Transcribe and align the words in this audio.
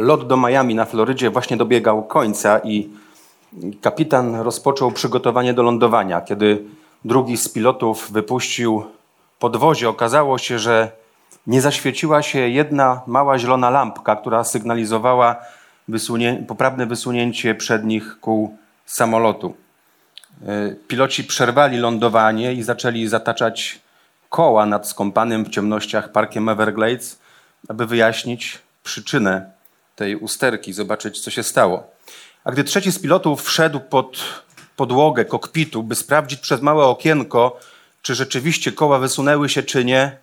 Lot 0.00 0.26
do 0.26 0.36
Miami 0.36 0.74
na 0.74 0.84
Florydzie 0.84 1.30
właśnie 1.30 1.56
dobiegał 1.56 2.02
końca 2.02 2.58
i 2.58 2.90
kapitan 3.80 4.34
rozpoczął 4.36 4.92
przygotowanie 4.92 5.54
do 5.54 5.62
lądowania. 5.62 6.20
Kiedy 6.20 6.64
drugi 7.04 7.36
z 7.36 7.48
pilotów 7.48 8.12
wypuścił 8.12 8.84
podwozie, 9.38 9.88
okazało 9.88 10.38
się, 10.38 10.58
że 10.58 10.90
nie 11.46 11.60
zaświeciła 11.60 12.22
się 12.22 12.38
jedna 12.38 13.00
mała 13.06 13.38
zielona 13.38 13.70
lampka, 13.70 14.16
która 14.16 14.44
sygnalizowała 14.44 15.36
wysunie, 15.88 16.44
poprawne 16.48 16.86
wysunięcie 16.86 17.54
przednich 17.54 18.20
kół 18.20 18.56
samolotu. 18.86 19.54
E, 20.46 20.74
piloci 20.88 21.24
przerwali 21.24 21.76
lądowanie 21.76 22.52
i 22.52 22.62
zaczęli 22.62 23.06
zataczać 23.06 23.80
koła 24.28 24.66
nad 24.66 24.88
skąpanym 24.88 25.44
w 25.44 25.48
ciemnościach 25.48 26.12
parkiem 26.12 26.48
Everglades, 26.48 27.20
aby 27.68 27.86
wyjaśnić 27.86 28.58
przyczynę 28.82 29.59
tej 29.96 30.16
usterki, 30.16 30.72
zobaczyć, 30.72 31.20
co 31.20 31.30
się 31.30 31.42
stało. 31.42 31.90
A 32.44 32.52
gdy 32.52 32.64
trzeci 32.64 32.92
z 32.92 32.98
pilotów 32.98 33.42
wszedł 33.42 33.80
pod 33.80 34.24
podłogę 34.76 35.24
kokpitu, 35.24 35.82
by 35.82 35.94
sprawdzić 35.94 36.40
przez 36.40 36.60
małe 36.60 36.84
okienko, 36.84 37.60
czy 38.02 38.14
rzeczywiście 38.14 38.72
koła 38.72 38.98
wysunęły 38.98 39.48
się, 39.48 39.62
czy 39.62 39.84
nie, 39.84 40.16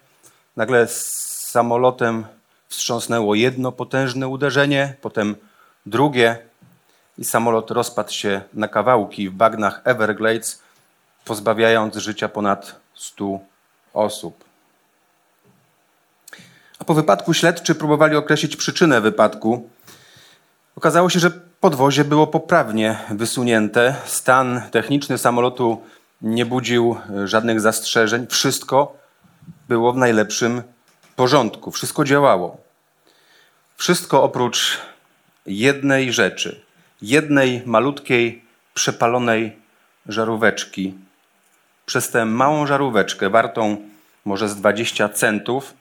nagle 0.56 0.88
z 0.88 1.02
samolotem 1.50 2.26
wstrząsnęło 2.68 3.36
jedno 3.36 3.72
potężne 3.72 4.28
uderzenie, 4.28 4.94
potem 5.02 5.36
drugie 5.86 6.38
i 7.18 7.26
samolot 7.26 7.72
rozpadł 7.72 8.12
się 8.12 8.42
na 8.54 8.68
kawałki 8.68 9.30
w 9.30 9.34
bagnach 9.34 9.82
Everglades, 9.84 10.62
pozbawiając 11.26 11.96
życia 11.96 12.30
ponad 12.30 12.76
100 12.96 13.40
osób. 13.94 14.47
Po 16.86 16.94
wypadku 16.94 17.34
śledczy 17.34 17.76
próbowali 17.76 18.16
określić 18.16 18.56
przyczynę 18.56 19.02
wypadku. 19.02 19.70
Okazało 20.76 21.10
się, 21.10 21.20
że 21.20 21.32
podwozie 21.60 22.04
było 22.04 22.28
poprawnie 22.28 22.98
wysunięte. 23.10 23.96
Stan 24.06 24.62
techniczny 24.72 25.18
samolotu 25.18 25.82
nie 26.22 26.46
budził 26.46 26.98
żadnych 27.26 27.62
zastrzeżeń. 27.62 28.28
Wszystko 28.30 28.98
było 29.70 29.94
w 29.94 29.98
najlepszym 29.98 30.62
porządku. 31.16 31.72
Wszystko 31.72 32.04
działało. 32.04 32.58
Wszystko 33.78 34.24
oprócz 34.24 34.78
jednej 35.46 36.14
rzeczy. 36.14 36.62
Jednej 37.02 37.62
malutkiej, 37.66 38.46
przepalonej 38.74 39.58
żaróweczki. 40.06 40.94
Przez 41.86 42.10
tę 42.10 42.26
małą 42.26 42.68
żaróweczkę, 42.68 43.30
wartą 43.30 43.78
może 44.26 44.50
z 44.50 44.56
20 44.56 45.10
centów, 45.10 45.74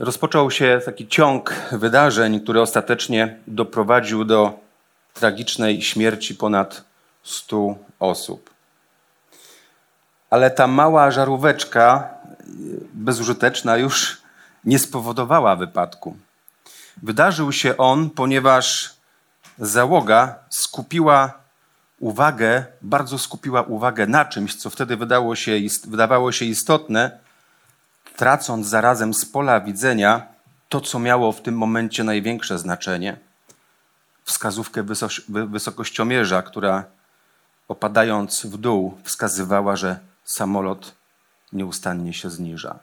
rozpoczął 0.00 0.50
się 0.50 0.80
taki 0.84 1.08
ciąg 1.08 1.54
wydarzeń, 1.72 2.40
który 2.40 2.60
ostatecznie 2.60 3.38
doprowadził 3.46 4.24
do 4.24 4.60
tragicznej 5.14 5.82
śmierci 5.82 6.34
ponad 6.34 6.84
100 7.22 7.74
osób. 8.00 8.50
Ale 10.30 10.50
ta 10.50 10.66
mała 10.66 11.10
żaróweczka, 11.10 12.14
bezużyteczna, 12.94 13.76
już 13.76 14.22
nie 14.64 14.78
spowodowała 14.78 15.56
wypadku. 15.56 16.16
Wydarzył 17.02 17.52
się 17.52 17.76
on, 17.76 18.10
ponieważ 18.10 18.94
załoga 19.58 20.34
skupiła 20.50 21.32
uwagę, 22.00 22.64
bardzo 22.82 23.18
skupiła 23.18 23.62
uwagę 23.62 24.06
na 24.06 24.24
czymś, 24.24 24.54
co 24.54 24.70
wtedy 24.70 24.96
wydało 24.96 25.36
się, 25.36 25.52
wydawało 25.86 26.32
się 26.32 26.44
istotne, 26.44 27.25
tracąc 28.16 28.66
zarazem 28.66 29.14
z 29.14 29.24
pola 29.24 29.60
widzenia 29.60 30.26
to, 30.68 30.80
co 30.80 30.98
miało 30.98 31.32
w 31.32 31.42
tym 31.42 31.58
momencie 31.58 32.04
największe 32.04 32.58
znaczenie 32.58 33.16
wskazówkę 34.24 34.84
wysokościomierza, 35.28 36.42
która 36.42 36.84
opadając 37.68 38.46
w 38.46 38.56
dół 38.56 38.98
wskazywała, 39.04 39.76
że 39.76 39.98
samolot 40.24 40.94
nieustannie 41.52 42.12
się 42.14 42.30
zniża. 42.30 42.78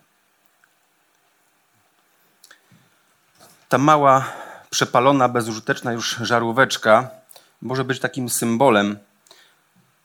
Ta 3.70 3.78
mała, 3.78 4.26
przepalona, 4.70 5.30
bezużyteczna 5.30 5.92
już 5.92 6.16
żaróweczka 6.22 7.10
może 7.62 7.84
być 7.84 8.00
takim 8.00 8.30
symbolem 8.30 8.98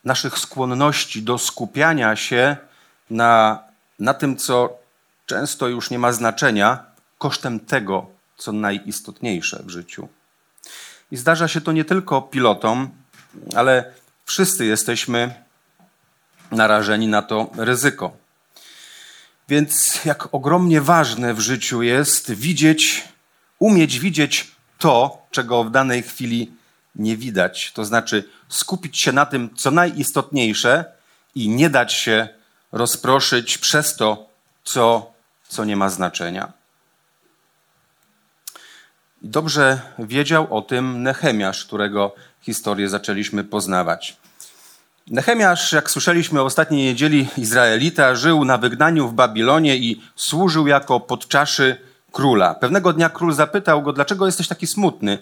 naszych 0.04 0.38
skłonności 0.38 1.22
do 1.22 1.38
skupiania 1.38 2.16
się 2.16 2.56
na, 3.10 3.62
na 3.98 4.14
tym, 4.14 4.36
co 4.36 4.78
często 5.28 5.68
już 5.68 5.90
nie 5.90 5.98
ma 5.98 6.12
znaczenia, 6.12 6.84
kosztem 7.18 7.60
tego, 7.60 8.06
co 8.36 8.52
najistotniejsze 8.52 9.62
w 9.62 9.70
życiu. 9.70 10.08
I 11.10 11.16
zdarza 11.16 11.48
się 11.48 11.60
to 11.60 11.72
nie 11.72 11.84
tylko 11.84 12.22
pilotom, 12.22 12.90
ale 13.56 13.92
wszyscy 14.24 14.66
jesteśmy 14.66 15.34
narażeni 16.50 17.08
na 17.08 17.22
to 17.22 17.50
ryzyko. 17.56 18.16
Więc 19.48 20.04
jak 20.04 20.34
ogromnie 20.34 20.80
ważne 20.80 21.34
w 21.34 21.40
życiu 21.40 21.82
jest 21.82 22.32
widzieć, 22.32 23.04
umieć 23.58 23.98
widzieć 23.98 24.50
to, 24.78 25.26
czego 25.30 25.64
w 25.64 25.70
danej 25.70 26.02
chwili 26.02 26.52
nie 26.94 27.16
widać. 27.16 27.72
To 27.72 27.84
znaczy 27.84 28.24
skupić 28.48 28.98
się 28.98 29.12
na 29.12 29.26
tym, 29.26 29.54
co 29.54 29.70
najistotniejsze 29.70 30.84
i 31.34 31.48
nie 31.48 31.70
dać 31.70 31.92
się 31.92 32.28
rozproszyć 32.72 33.58
przez 33.58 33.96
to, 33.96 34.28
co, 34.64 35.12
co 35.48 35.64
nie 35.64 35.76
ma 35.76 35.88
znaczenia. 35.88 36.52
Dobrze 39.22 39.80
wiedział 39.98 40.56
o 40.56 40.62
tym 40.62 41.02
Nehemiasz, 41.02 41.64
którego 41.64 42.14
historię 42.40 42.88
zaczęliśmy 42.88 43.44
poznawać. 43.44 44.16
Nehemiasz, 45.10 45.72
jak 45.72 45.90
słyszeliśmy 45.90 46.42
ostatniej 46.42 46.84
niedzieli, 46.84 47.28
Izraelita, 47.36 48.14
żył 48.14 48.44
na 48.44 48.58
wygnaniu 48.58 49.08
w 49.08 49.14
Babilonie 49.14 49.76
i 49.76 50.02
służył 50.16 50.66
jako 50.66 51.00
podczaszy 51.00 51.76
króla. 52.12 52.54
Pewnego 52.54 52.92
dnia 52.92 53.08
król 53.08 53.32
zapytał 53.32 53.82
go, 53.82 53.92
dlaczego 53.92 54.26
jesteś 54.26 54.48
taki 54.48 54.66
smutny? 54.66 55.18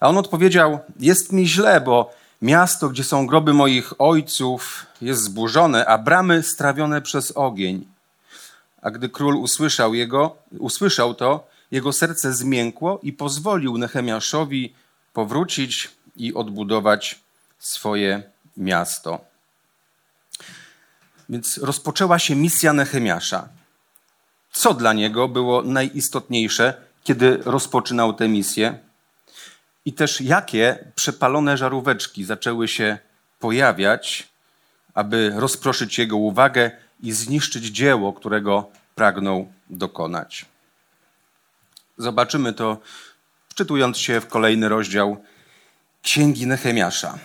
A 0.00 0.08
on 0.08 0.18
odpowiedział, 0.18 0.78
jest 1.00 1.32
mi 1.32 1.48
źle, 1.48 1.80
bo 1.80 2.14
miasto, 2.42 2.88
gdzie 2.88 3.04
są 3.04 3.26
groby 3.26 3.52
moich 3.52 3.92
ojców, 3.98 4.86
jest 5.00 5.22
zburzone, 5.22 5.86
a 5.86 5.98
bramy 5.98 6.42
strawione 6.42 7.02
przez 7.02 7.32
ogień. 7.32 7.93
A 8.84 8.90
gdy 8.90 9.08
król 9.08 9.36
usłyszał, 9.36 9.94
jego, 9.94 10.36
usłyszał 10.58 11.14
to, 11.14 11.46
jego 11.70 11.92
serce 11.92 12.32
zmiękło 12.32 13.00
i 13.02 13.12
pozwolił 13.12 13.78
Nehemiaszowi 13.78 14.74
powrócić 15.12 15.90
i 16.16 16.34
odbudować 16.34 17.20
swoje 17.58 18.22
miasto. 18.56 19.24
Więc 21.28 21.58
rozpoczęła 21.58 22.18
się 22.18 22.36
misja 22.36 22.72
Nehemiasza. 22.72 23.48
Co 24.52 24.74
dla 24.74 24.92
niego 24.92 25.28
było 25.28 25.62
najistotniejsze, 25.62 26.74
kiedy 27.04 27.36
rozpoczynał 27.36 28.12
tę 28.12 28.28
misję? 28.28 28.78
I 29.84 29.92
też 29.92 30.20
jakie 30.20 30.92
przepalone 30.94 31.56
żaróweczki 31.56 32.24
zaczęły 32.24 32.68
się 32.68 32.98
pojawiać, 33.40 34.28
aby 34.94 35.32
rozproszyć 35.36 35.98
jego 35.98 36.16
uwagę 36.16 36.83
i 37.04 37.12
zniszczyć 37.12 37.64
dzieło, 37.64 38.12
którego 38.12 38.70
pragnął 38.94 39.52
dokonać. 39.70 40.46
Zobaczymy 41.98 42.52
to, 42.52 42.78
wczytując 43.48 43.98
się 43.98 44.20
w 44.20 44.26
kolejny 44.26 44.68
rozdział 44.68 45.22
Księgi 46.02 46.46
Nehemiasza. 46.46 47.18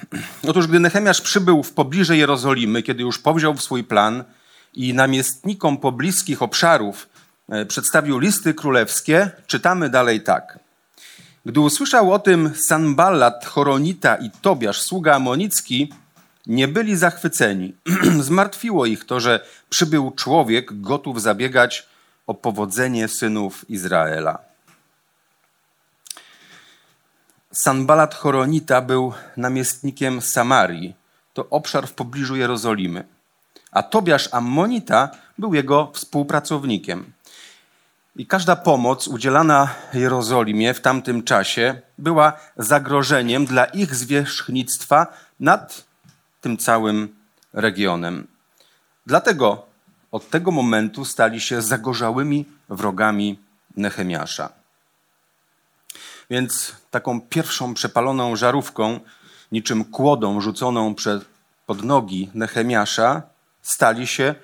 Otóż, 0.48 0.68
gdy 0.68 0.80
Nehemiasz 0.80 1.22
przybył 1.22 1.64
w 1.64 1.74
pobliże 1.74 2.18
Jerozolimy, 2.18 2.84
kiedy 2.84 3.04
już 3.04 3.20
powziął 3.20 3.58
swój 3.58 3.84
plan 3.84 4.24
i 4.74 4.94
namiestnikom 4.94 5.78
pobliskich 5.78 6.42
obszarów 6.42 7.10
e, 7.50 7.66
przedstawił 7.66 8.20
listy 8.20 8.54
królewskie, 8.54 9.32
czytamy 9.48 9.90
dalej 9.90 10.24
tak. 10.24 10.60
Gdy 11.46 11.60
usłyszał 11.60 12.14
o 12.14 12.20
tym 12.20 12.56
Sanballat, 12.56 13.46
Choronita 13.46 14.16
i 14.16 14.32
Tobiasz, 14.42 14.82
sługa 14.82 15.16
amonicki, 15.16 15.94
nie 16.50 16.68
byli 16.68 16.96
zachwyceni. 16.96 17.76
Zmartwiło 18.30 18.86
ich 18.86 19.06
to, 19.06 19.20
że 19.20 19.46
przybył 19.70 20.12
człowiek 20.12 20.82
gotów 20.82 21.22
zabiegać 21.22 21.88
o 22.28 22.34
powodzenie 22.34 23.08
synów 23.08 23.70
Izraela. 23.70 24.40
Sanbalat 27.52 28.16
Choronita 28.16 28.82
był 28.82 29.14
namiestnikiem 29.38 30.22
Samarii. 30.22 30.96
To 31.34 31.50
obszar 31.50 31.88
w 31.88 31.94
pobliżu 31.94 32.36
Jerozolimy. 32.36 33.04
A 33.72 33.84
Tobiasz 33.84 34.30
Ammonita 34.32 35.10
był 35.38 35.54
jego 35.54 35.92
współpracownikiem. 35.94 37.12
I 38.16 38.28
każda 38.28 38.56
pomoc 38.56 39.08
udzielana 39.08 39.70
Jerozolimie 39.94 40.74
w 40.74 40.82
tamtym 40.82 41.24
czasie 41.24 41.82
była 41.98 42.34
zagrożeniem 42.58 43.46
dla 43.46 43.66
ich 43.66 43.96
zwierzchnictwa 43.96 45.08
nad 45.40 45.89
tym 46.42 46.58
całym 46.58 47.16
regionem. 47.54 48.28
Dlatego 49.06 49.66
od 50.12 50.30
tego 50.30 50.52
momentu 50.52 51.06
stali 51.06 51.42
się 51.42 51.62
zagorzałymi 51.62 52.46
wrogami 52.70 53.40
Nehemiasza. 53.78 54.50
Więc 56.30 56.76
taką 56.92 57.22
pierwszą 57.22 57.74
przepaloną 57.74 58.36
żarówką, 58.36 59.00
niczym 59.52 59.86
kłodą 59.86 60.42
rzuconą 60.42 60.96
przed, 60.96 61.26
pod 61.66 61.84
nogi 61.84 62.30
Nehemiasza, 62.34 63.22
stali 63.62 64.08
się 64.08 64.36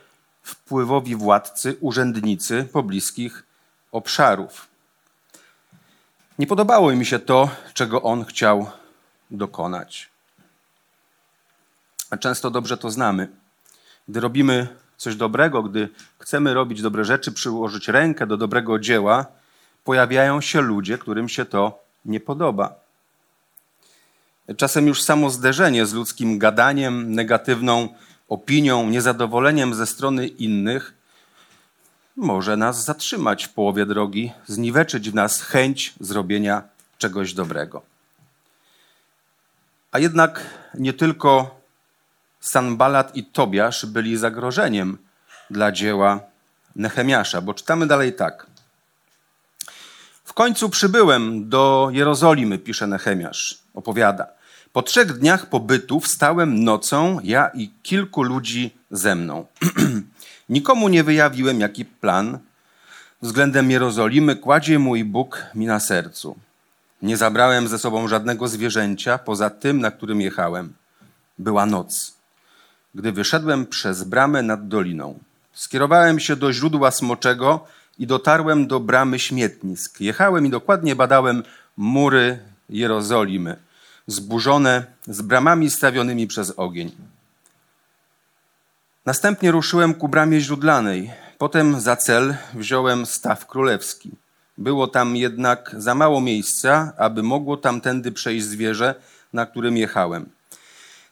wpływowi 0.44 1.15
władcy, 1.15 1.77
urzędnicy 1.80 2.69
pobliskich 2.74 3.44
obszarów. 3.92 4.68
Nie 6.39 6.47
podobało 6.47 6.92
mi 6.92 7.06
się 7.06 7.19
to, 7.19 7.50
czego 7.74 8.01
on 8.01 8.25
chciał 8.25 8.69
dokonać. 9.31 10.14
A 12.10 12.18
często 12.18 12.52
dobrze 12.52 12.78
to 12.78 12.92
znamy. 12.92 13.28
Gdy 14.07 14.19
robimy 14.19 14.68
coś 14.98 15.16
dobrego, 15.16 15.63
gdy 15.63 15.90
chcemy 16.19 16.54
robić 16.54 16.81
dobre 16.81 17.06
rzeczy, 17.06 17.31
przyłożyć 17.31 17.88
rękę 17.88 18.28
do 18.28 18.38
dobrego 18.38 18.80
dzieła, 18.80 19.25
pojawiają 19.84 20.42
się 20.42 20.62
ludzie, 20.62 20.98
którym 20.98 21.30
się 21.30 21.46
to 21.46 21.80
nie 22.06 22.19
podoba. 22.19 22.75
Czasem 24.57 24.88
już 24.88 25.04
samo 25.04 25.30
zderzenie 25.30 25.86
z 25.86 25.94
ludzkim 25.94 26.40
gadaniem, 26.40 27.13
negatywną 27.16 27.90
opinią, 28.30 28.90
niezadowoleniem 28.90 29.74
ze 29.74 29.86
strony 29.86 30.28
innych 30.28 30.94
może 32.16 32.57
nas 32.57 32.86
zatrzymać 32.86 33.46
w 33.46 33.54
połowie 33.54 33.86
drogi, 33.86 34.31
zniweczyć 34.48 35.10
w 35.10 35.13
nas 35.16 35.42
chęć 35.42 35.94
zrobienia 36.00 36.63
czegoś 36.98 37.34
dobrego. 37.34 37.81
A 39.92 40.00
jednak 40.00 40.46
nie 40.74 40.94
tylko 40.94 41.55
Sanbalat 42.45 43.15
i 43.15 43.24
Tobiasz 43.24 43.86
byli 43.86 44.18
zagrożeniem 44.18 44.97
dla 45.50 45.71
dzieła 45.71 46.19
Nehemiasza, 46.75 47.42
bo 47.42 47.53
czytamy 47.53 47.88
dalej 47.88 48.13
tak. 48.13 48.47
W 50.24 50.33
końcu 50.33 50.69
przybyłem 50.69 51.50
do 51.50 51.89
Jerozolimy, 51.92 52.57
pisze 52.57 52.88
Nehemiasz, 52.88 53.57
opowiada. 53.74 54.27
Po 54.74 54.81
trzech 54.81 55.13
dniach 55.13 55.45
pobytu 55.45 56.00
wstałem 56.00 56.63
nocą, 56.63 57.19
ja 57.24 57.47
i 57.53 57.71
kilku 57.83 58.24
ludzi 58.24 58.77
ze 58.92 59.15
mną. 59.15 59.45
Nikomu 60.50 60.89
nie 60.89 61.03
wyjawiłem, 61.03 61.59
jaki 61.59 61.86
plan 61.86 62.39
względem 63.21 63.71
Jerozolimy 63.71 64.36
kładzie 64.36 64.80
mój 64.80 65.03
Bóg 65.03 65.45
mi 65.56 65.65
na 65.65 65.80
sercu. 65.80 66.36
Nie 67.01 67.18
zabrałem 67.18 67.68
ze 67.68 67.80
sobą 67.80 68.07
żadnego 68.07 68.47
zwierzęcia 68.47 69.18
poza 69.18 69.50
tym, 69.50 69.81
na 69.81 69.92
którym 69.92 70.21
jechałem. 70.21 70.74
Była 71.38 71.65
noc. 71.65 72.14
Gdy 72.95 73.12
wyszedłem 73.12 73.65
przez 73.65 74.03
bramę 74.03 74.42
nad 74.42 74.68
doliną, 74.68 75.19
skierowałem 75.53 76.19
się 76.19 76.36
do 76.36 76.53
źródła 76.53 76.92
smoczego 76.92 77.68
i 78.00 78.07
dotarłem 78.07 78.68
do 78.68 78.80
bramy 78.80 79.19
śmietnisk. 79.19 80.01
Jechałem 80.01 80.45
i 80.45 80.50
dokładnie 80.50 80.95
badałem 80.95 81.44
mury 81.77 82.39
Jerozolimy, 82.69 83.56
zburzone 84.07 84.86
z 85.07 85.21
bramami 85.21 85.69
stawionymi 85.69 86.27
przez 86.27 86.53
ogień. 86.57 86.92
Następnie 89.06 89.51
ruszyłem 89.51 89.94
ku 89.94 90.07
bramie 90.07 90.42
źródlanej. 90.42 91.12
Potem 91.38 91.81
za 91.81 91.95
cel 91.95 92.36
wziąłem 92.53 93.06
staw 93.06 93.45
królewski. 93.47 94.12
Było 94.57 94.88
tam 94.88 95.15
jednak 95.15 95.75
za 95.77 95.95
mało 95.95 96.21
miejsca, 96.21 96.94
aby 96.97 97.24
mogło 97.24 97.57
tamtędy 97.57 98.12
przejść 98.12 98.45
zwierzę, 98.45 98.95
na 99.33 99.45
którym 99.45 99.77
jechałem. 99.77 100.34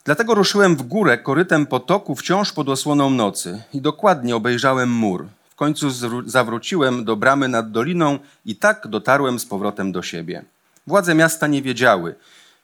Dlatego 0.04 0.34
ruszyłem 0.34 0.76
w 0.76 0.82
górę 0.82 1.18
korytem 1.18 1.66
potoku 1.66 2.14
wciąż 2.14 2.52
pod 2.52 2.68
osłoną 2.68 3.10
nocy 3.10 3.62
i 3.72 3.80
dokładnie 3.80 4.36
obejrzałem 4.36 4.90
mur. 4.90 5.26
W 5.50 5.54
końcu 5.54 5.90
zawróciłem 6.26 7.04
do 7.04 7.16
bramy 7.16 7.48
nad 7.48 7.70
doliną 7.70 8.18
i 8.44 8.56
tak 8.56 8.86
dotarłem 8.88 9.38
z 9.38 9.46
powrotem 9.46 9.92
do 9.92 10.02
siebie. 10.02 10.44
Władze 10.86 11.14
miasta 11.14 11.46
nie 11.46 11.62
wiedziały, 11.62 12.14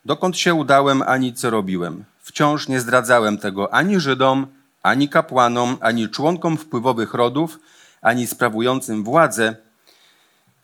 dokąd 0.04 0.38
się 0.38 0.54
udałem 0.54 1.02
ani 1.02 1.34
co 1.34 1.50
robiłem. 1.50 2.04
Wciąż 2.22 2.68
nie 2.68 2.80
zdradzałem 2.80 3.38
tego 3.38 3.74
ani 3.74 4.00
Żydom, 4.00 4.46
ani 4.82 5.08
kapłanom, 5.08 5.76
ani 5.80 6.08
członkom 6.08 6.56
wpływowych 6.56 7.14
rodów, 7.14 7.58
ani 8.02 8.26
sprawującym 8.26 9.04
władzę, 9.04 9.56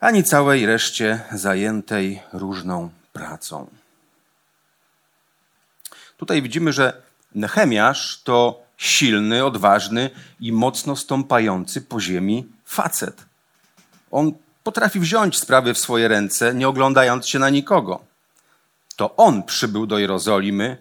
ani 0.00 0.24
całej 0.24 0.66
reszcie 0.66 1.20
zajętej 1.32 2.22
różną 2.32 2.90
pracą. 3.12 3.66
Tutaj 6.16 6.42
widzimy, 6.42 6.72
że 6.72 7.02
Nehemiasz 7.34 8.20
to 8.24 8.62
silny, 8.76 9.44
odważny 9.44 10.10
i 10.40 10.52
mocno 10.52 10.96
stąpający 10.96 11.80
po 11.80 12.00
ziemi 12.00 12.46
facet. 12.64 13.24
On 14.10 14.32
potrafi 14.64 15.00
wziąć 15.00 15.38
sprawy 15.38 15.74
w 15.74 15.78
swoje 15.78 16.08
ręce, 16.08 16.54
nie 16.54 16.68
oglądając 16.68 17.28
się 17.28 17.38
na 17.38 17.50
nikogo. 17.50 18.00
To 18.96 19.16
on 19.16 19.42
przybył 19.42 19.86
do 19.86 19.98
Jerozolimy, 19.98 20.76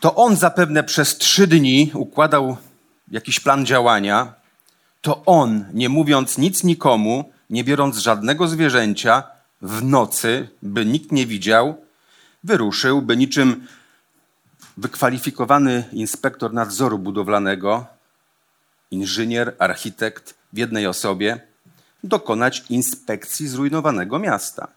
to 0.00 0.14
on 0.14 0.36
zapewne 0.36 0.84
przez 0.84 1.18
trzy 1.18 1.46
dni 1.46 1.90
układał 1.94 2.56
jakiś 3.10 3.40
plan 3.40 3.66
działania. 3.66 4.32
To 5.00 5.22
on, 5.26 5.64
nie 5.74 5.88
mówiąc 5.88 6.38
nic 6.38 6.64
nikomu, 6.64 7.32
nie 7.50 7.64
biorąc 7.64 7.98
żadnego 7.98 8.48
zwierzęcia, 8.48 9.22
w 9.62 9.84
nocy, 9.84 10.48
by 10.62 10.86
nikt 10.86 11.12
nie 11.12 11.26
widział, 11.26 11.76
wyruszył, 12.44 13.02
by 13.02 13.16
niczym 13.16 13.66
wykwalifikowany 14.78 15.84
inspektor 15.92 16.52
nadzoru 16.52 16.98
budowlanego, 16.98 17.86
inżynier, 18.90 19.54
architekt 19.58 20.34
w 20.52 20.58
jednej 20.58 20.86
osobie, 20.86 21.40
dokonać 22.04 22.64
inspekcji 22.70 23.48
zrujnowanego 23.48 24.18
miasta. 24.18 24.68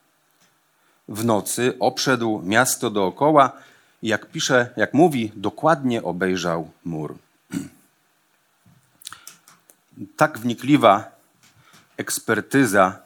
W 1.07 1.25
nocy 1.25 1.73
obszedł 1.79 2.41
miasto 2.43 2.89
dookoła 2.89 3.51
i 4.01 4.07
jak 4.07 4.25
pisze, 4.25 4.69
jak 4.77 4.93
mówi, 4.93 5.31
dokładnie 5.35 6.03
obejrzał 6.03 6.71
mur. 6.85 7.15
Tak 10.17 10.39
wnikliwa 10.39 11.11
ekspertyza 11.97 12.99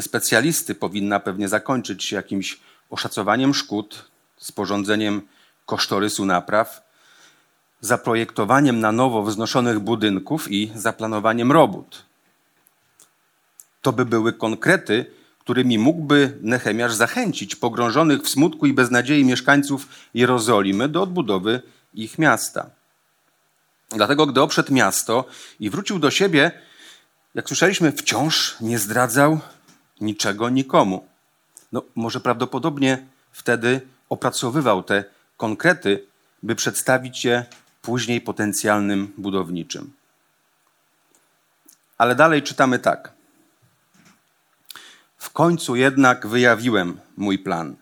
specjalisty 0.00 0.74
powinna 0.74 1.20
pewnie 1.20 1.48
zakończyć 1.48 2.04
się 2.04 2.16
jakimś 2.16 2.60
oszacowaniem 2.90 3.54
szkód, 3.54 4.10
sporządzeniem 4.36 5.22
kosztorysu 5.66 6.24
napraw, 6.24 6.82
zaprojektowaniem 7.80 8.80
na 8.80 8.92
nowo 8.92 9.22
wznoszonych 9.22 9.78
budynków 9.78 10.50
i 10.50 10.72
zaplanowaniem 10.74 11.52
robót. 11.52 12.04
To 13.82 13.92
by 13.92 14.04
były 14.04 14.32
konkrety, 14.32 15.06
którymi 15.38 15.78
mógłby 15.78 16.38
Nehemiasz 16.42 16.94
zachęcić 16.94 17.56
pogrążonych 17.56 18.22
w 18.22 18.28
smutku 18.28 18.66
i 18.66 18.72
beznadziei 18.72 19.24
mieszkańców 19.24 19.88
Jerozolimy 20.14 20.88
do 20.88 21.02
odbudowy 21.02 21.62
ich 21.94 22.18
miasta. 22.18 22.70
Dlatego, 23.90 24.26
gdy 24.26 24.40
obszedł 24.40 24.74
miasto 24.74 25.24
i 25.60 25.70
wrócił 25.70 25.98
do 25.98 26.10
siebie, 26.10 26.52
jak 27.34 27.48
słyszeliśmy, 27.48 27.92
wciąż 27.92 28.56
nie 28.60 28.78
zdradzał 28.78 29.40
niczego 30.00 30.48
nikomu. 30.48 31.06
No, 31.72 31.82
może 31.94 32.20
prawdopodobnie 32.20 33.06
wtedy 33.32 33.80
opracowywał 34.08 34.82
te 34.82 35.04
konkrety, 35.36 36.06
by 36.42 36.54
przedstawić 36.54 37.24
je 37.24 37.44
później 37.82 38.20
potencjalnym 38.20 39.12
budowniczym. 39.18 39.92
Ale 41.98 42.14
dalej 42.14 42.42
czytamy 42.42 42.78
tak. 42.78 43.12
W 45.16 45.30
końcu 45.30 45.76
jednak 45.76 46.26
wyjawiłem 46.26 47.00
mój 47.16 47.38
plan. 47.38 47.76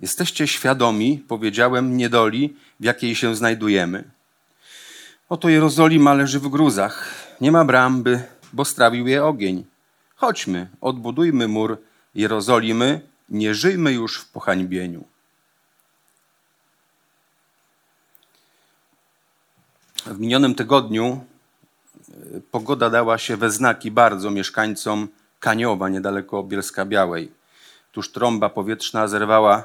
Jesteście 0.00 0.46
świadomi, 0.46 1.24
powiedziałem, 1.28 1.96
niedoli, 1.96 2.56
w 2.80 2.84
jakiej 2.84 3.14
się 3.14 3.36
znajdujemy. 3.36 4.04
Oto 5.28 5.48
Jerozolima 5.48 6.14
leży 6.14 6.40
w 6.40 6.48
gruzach. 6.48 7.14
Nie 7.40 7.52
ma 7.52 7.64
bramby, 7.64 8.22
bo 8.52 8.64
strawił 8.64 9.06
je 9.06 9.24
ogień. 9.24 9.64
Chodźmy, 10.16 10.68
odbudujmy 10.80 11.48
mur 11.48 11.78
Jerozolimy, 12.14 13.00
nie 13.28 13.54
żyjmy 13.54 13.92
już 13.92 14.20
w 14.20 14.28
pohańbieniu. 14.28 15.04
W 20.06 20.20
minionym 20.20 20.54
tygodniu 20.54 21.24
y, 22.36 22.40
pogoda 22.50 22.90
dała 22.90 23.18
się 23.18 23.36
we 23.36 23.50
znaki 23.50 23.90
bardzo 23.90 24.30
mieszkańcom 24.30 25.08
Kaniowa, 25.40 25.88
niedaleko 25.88 26.42
Bielska 26.42 26.84
Białej. 26.84 27.32
Tuż 27.92 28.12
trąba 28.12 28.48
powietrzna 28.48 29.08
zerwała 29.08 29.64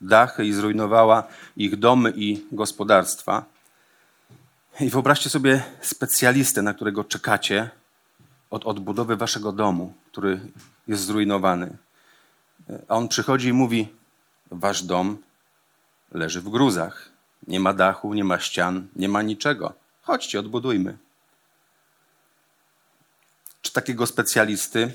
dachy 0.00 0.44
i 0.44 0.52
zrujnowała 0.52 1.26
ich 1.56 1.76
domy 1.76 2.12
i 2.16 2.46
gospodarstwa. 2.52 3.44
I 4.80 4.88
wyobraźcie 4.88 5.30
sobie 5.30 5.62
specjalistę, 5.80 6.62
na 6.62 6.74
którego 6.74 7.04
czekacie 7.04 7.70
od 8.50 8.64
odbudowy 8.64 9.16
waszego 9.16 9.52
domu, 9.52 9.94
który 10.12 10.40
jest 10.88 11.04
zrujnowany. 11.04 11.76
A 12.88 12.96
on 12.96 13.08
przychodzi 13.08 13.48
i 13.48 13.52
mówi: 13.52 13.88
Wasz 14.50 14.82
dom 14.82 15.16
leży 16.12 16.40
w 16.40 16.48
gruzach. 16.48 17.11
Nie 17.46 17.60
ma 17.60 17.72
dachu, 17.72 18.14
nie 18.14 18.24
ma 18.24 18.38
ścian, 18.38 18.88
nie 18.96 19.08
ma 19.08 19.22
niczego. 19.22 19.74
Chodźcie, 20.02 20.40
odbudujmy. 20.40 20.98
Czy 23.62 23.72
takiego 23.72 24.06
specjalisty, 24.06 24.92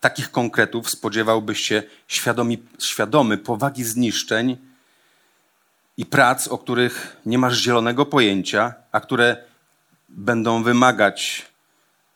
takich 0.00 0.30
konkretów 0.30 0.90
spodziewałbyś 0.90 1.60
się 1.60 1.82
świadomi, 2.08 2.62
świadomy 2.78 3.38
powagi 3.38 3.84
zniszczeń 3.84 4.56
i 5.96 6.06
prac, 6.06 6.48
o 6.48 6.58
których 6.58 7.16
nie 7.26 7.38
masz 7.38 7.56
zielonego 7.58 8.06
pojęcia, 8.06 8.74
a 8.92 9.00
które 9.00 9.44
będą 10.08 10.62
wymagać 10.62 11.46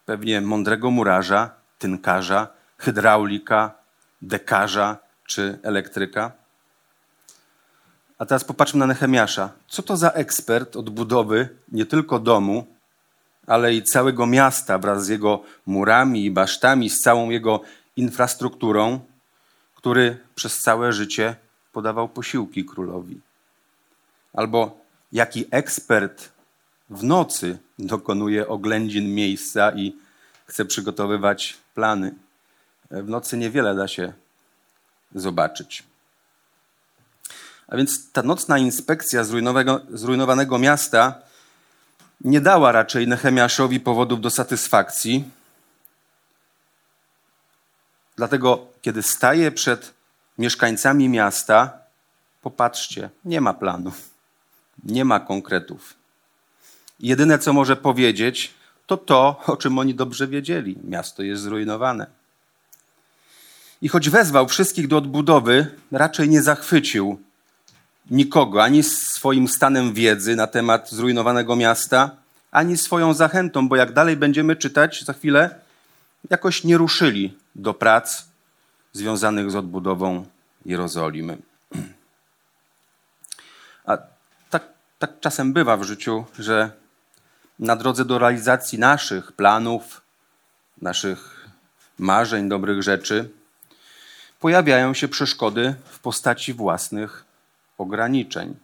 pewnie 0.07 0.41
mądrego 0.41 0.91
murarza, 0.91 1.51
tynkarza, 1.79 2.49
hydraulika, 2.79 3.75
dekarza 4.23 4.97
czy 5.27 5.59
elektryka? 5.63 6.42
A 8.23 8.27
teraz 8.27 8.45
popatrzmy 8.45 8.79
na 8.79 8.87
Nehemiasza. 8.87 9.51
Co 9.69 9.83
to 9.83 9.97
za 9.97 10.11
ekspert 10.11 10.77
od 10.77 10.91
budowy 10.91 11.49
nie 11.73 11.87
tylko 11.87 12.19
domu, 12.19 12.67
ale 13.47 13.75
i 13.75 13.83
całego 13.83 14.27
miasta 14.27 14.79
wraz 14.79 15.05
z 15.05 15.09
jego 15.09 15.43
murami 15.67 16.25
i 16.25 16.31
basztami, 16.31 16.91
z 16.91 17.01
całą 17.01 17.31
jego 17.31 17.61
infrastrukturą, 17.97 19.01
który 19.75 20.19
przez 20.35 20.59
całe 20.59 20.93
życie 20.93 21.37
podawał 21.73 22.09
posiłki 22.09 22.65
królowi. 22.65 23.21
Albo 24.33 24.81
jaki 25.13 25.45
ekspert 25.51 26.29
w 26.91 27.05
nocy 27.05 27.59
dokonuje 27.79 28.49
oględzin 28.49 29.15
miejsca 29.15 29.73
i 29.73 29.97
chce 30.47 30.65
przygotowywać 30.65 31.57
plany. 31.75 32.15
W 32.91 33.09
nocy 33.09 33.37
niewiele 33.37 33.75
da 33.75 33.89
się 33.89 34.13
zobaczyć. 35.15 35.92
A 37.69 37.77
więc 37.77 38.13
ta 38.13 38.23
nocna 38.23 38.59
inspekcja 38.59 39.25
zrujnowanego 39.91 40.59
miasta 40.59 41.15
nie 42.21 42.41
dała 42.41 42.73
raczej 42.73 43.09
Nehemiaszowi 43.09 43.81
powodów 43.81 44.21
do 44.21 44.31
satysfakcji. 44.31 45.25
Dlatego, 48.17 48.67
kiedy 48.83 49.03
staje 49.03 49.53
przed 49.53 49.95
mieszkańcami 50.39 51.09
miasta, 51.09 51.79
popatrzcie, 52.43 53.11
nie 53.25 53.41
ma 53.41 53.55
planu, 53.55 53.93
nie 54.85 55.05
ma 55.05 55.21
konkretów. 55.21 55.95
Jedyne, 57.01 57.39
co 57.39 57.53
może 57.53 57.77
powiedzieć, 57.77 58.55
to 58.87 58.97
to, 58.97 59.41
o 59.47 59.57
czym 59.57 59.79
oni 59.79 59.95
dobrze 59.95 60.29
wiedzieli: 60.29 60.79
miasto 60.85 61.23
jest 61.23 61.43
zrujnowane. 61.43 62.07
I 63.83 63.89
choć 63.89 64.11
wezwał 64.11 64.49
wszystkich 64.49 64.89
do 64.89 64.97
odbudowy, 64.97 65.67
raczej 65.93 66.29
nie 66.29 66.43
zachwycił 66.43 67.21
nikogo, 68.11 68.63
ani 68.63 68.83
swoim 68.83 69.49
stanem 69.49 69.93
wiedzy 69.93 70.37
na 70.37 70.47
temat 70.47 70.91
zrujnowanego 70.91 71.57
miasta, 71.57 72.11
ani 72.51 72.77
swoją 72.77 73.15
zachętą, 73.15 73.69
bo 73.69 73.77
jak 73.77 73.93
dalej 73.93 74.17
będziemy 74.17 74.57
czytać 74.57 75.05
za 75.05 75.13
chwilę, 75.13 75.61
jakoś 76.31 76.65
nie 76.65 76.79
ruszyli 76.79 77.39
do 77.55 77.75
prac 77.75 78.25
związanych 78.93 79.51
z 79.51 79.57
odbudową 79.57 80.27
Jerozolimy. 80.67 81.39
A 83.85 83.99
tak, 84.51 84.63
tak 84.99 85.21
czasem 85.21 85.53
bywa 85.53 85.77
w 85.77 85.83
życiu, 85.83 86.25
że 86.39 86.71
na 87.59 87.77
drodze 87.77 88.05
do 88.05 88.19
realizacji 88.19 88.79
naszych 88.79 89.33
planów, 89.33 90.01
naszych 90.83 91.49
marzeń, 91.99 92.49
dobrych 92.49 92.83
rzeczy, 92.83 93.31
pojawiają 94.41 94.95
się 94.95 95.09
przeszkody 95.09 95.75
w 95.91 95.99
postaci 95.99 96.53
własnych 96.53 97.25
ograniczeń. 97.79 98.57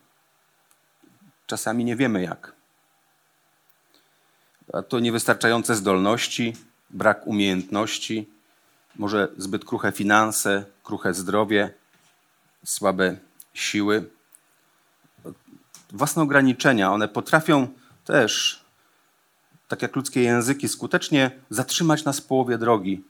Czasami 1.47 1.85
nie 1.85 1.97
wiemy 1.97 2.23
jak. 2.23 2.53
A 4.73 4.83
to 4.83 5.01
niewystarczające 5.01 5.75
zdolności, 5.75 6.57
brak 6.91 7.27
umiejętności, 7.27 8.29
może 8.97 9.29
zbyt 9.37 9.65
kruche 9.65 9.93
finanse, 9.93 10.65
kruche 10.85 11.15
zdrowie, 11.15 11.75
słabe 12.65 13.17
siły. 13.55 14.11
Własne 15.93 16.23
ograniczenia, 16.23 16.93
one 16.93 17.09
potrafią 17.09 17.69
też, 18.05 18.65
tak 19.69 19.83
jak 19.83 19.97
ludzkie 19.97 20.23
języki, 20.23 20.69
skutecznie 20.69 21.31
zatrzymać 21.51 22.05
nas 22.05 22.21
w 22.21 22.27
połowie 22.27 22.59
drogi. 22.59 23.05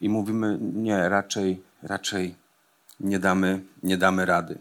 I 0.00 0.08
mówimy, 0.08 0.58
nie, 0.60 1.08
raczej, 1.08 1.62
raczej 1.82 2.34
nie 3.00 3.18
damy, 3.18 3.60
nie 3.82 3.96
damy 3.96 4.26
rady. 4.26 4.58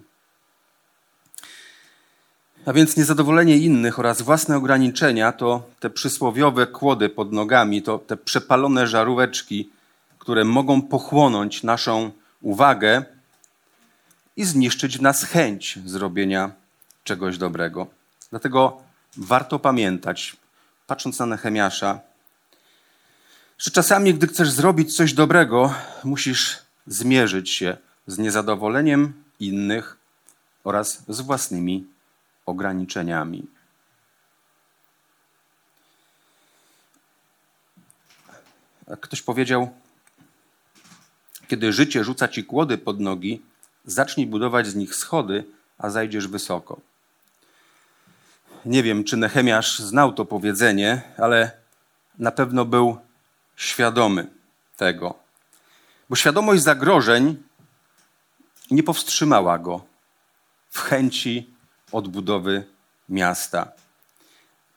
A 2.68 2.74
więc 2.74 2.98
niezadowolenie 2.98 3.58
innych 3.58 4.00
oraz 4.00 4.22
własne 4.22 4.58
ograniczenia 4.58 5.32
to 5.32 5.64
te 5.80 5.90
przysłowiowe 5.90 6.68
kłody 6.68 7.10
pod 7.10 7.32
nogami, 7.34 7.82
to 7.82 8.00
te 8.00 8.18
przepalone 8.18 8.88
żaróweczki, 8.88 9.70
które 10.20 10.44
mogą 10.44 10.82
pochłonąć 10.82 11.64
naszą 11.64 12.12
uwagę 12.42 13.04
i 14.38 14.46
zniszczyć 14.46 14.98
w 14.98 15.02
nas 15.02 15.24
chęć 15.24 15.80
zrobienia 15.86 16.52
czegoś 17.04 17.38
dobrego. 17.38 17.88
Dlatego 18.30 18.78
warto 19.18 19.60
pamiętać, 19.60 20.38
patrząc 20.88 21.20
na 21.20 21.26
Nehemiasza, 21.26 22.00
że 23.58 23.72
czasami, 23.72 24.14
gdy 24.14 24.28
chcesz 24.28 24.52
zrobić 24.52 24.96
coś 24.96 25.14
dobrego, 25.14 25.74
musisz 26.04 26.58
zmierzyć 26.88 27.50
się 27.50 27.78
z 28.08 28.18
niezadowoleniem 28.18 29.14
innych 29.40 29.98
oraz 30.64 31.04
z 31.08 31.22
własnymi 31.22 31.97
ograniczeniami. 32.48 33.48
Ktoś 39.02 39.22
powiedział, 39.22 39.70
kiedy 41.48 41.74
życie 41.74 42.04
rzuca 42.04 42.28
ci 42.28 42.44
kłody 42.44 42.78
pod 42.78 43.00
nogi, 43.00 43.42
zacznij 43.86 44.28
budować 44.28 44.68
z 44.68 44.76
nich 44.76 44.96
schody, 44.96 45.46
a 45.78 45.90
zajdziesz 45.90 46.28
wysoko. 46.28 46.80
Nie 48.66 48.84
wiem, 48.84 49.04
czy 49.04 49.18
Nehemiasz 49.18 49.80
znał 49.80 50.14
to 50.14 50.26
powiedzenie, 50.26 51.02
ale 51.18 51.52
na 52.20 52.32
pewno 52.32 52.66
był 52.66 52.98
świadomy 53.56 54.28
tego. 54.78 55.16
Bo 56.10 56.16
świadomość 56.16 56.64
zagrożeń 56.64 57.44
nie 58.72 58.84
powstrzymała 58.84 59.60
go 59.60 59.82
w 60.70 60.80
chęci 60.80 61.57
odbudowy 61.92 62.64
miasta. 63.10 63.72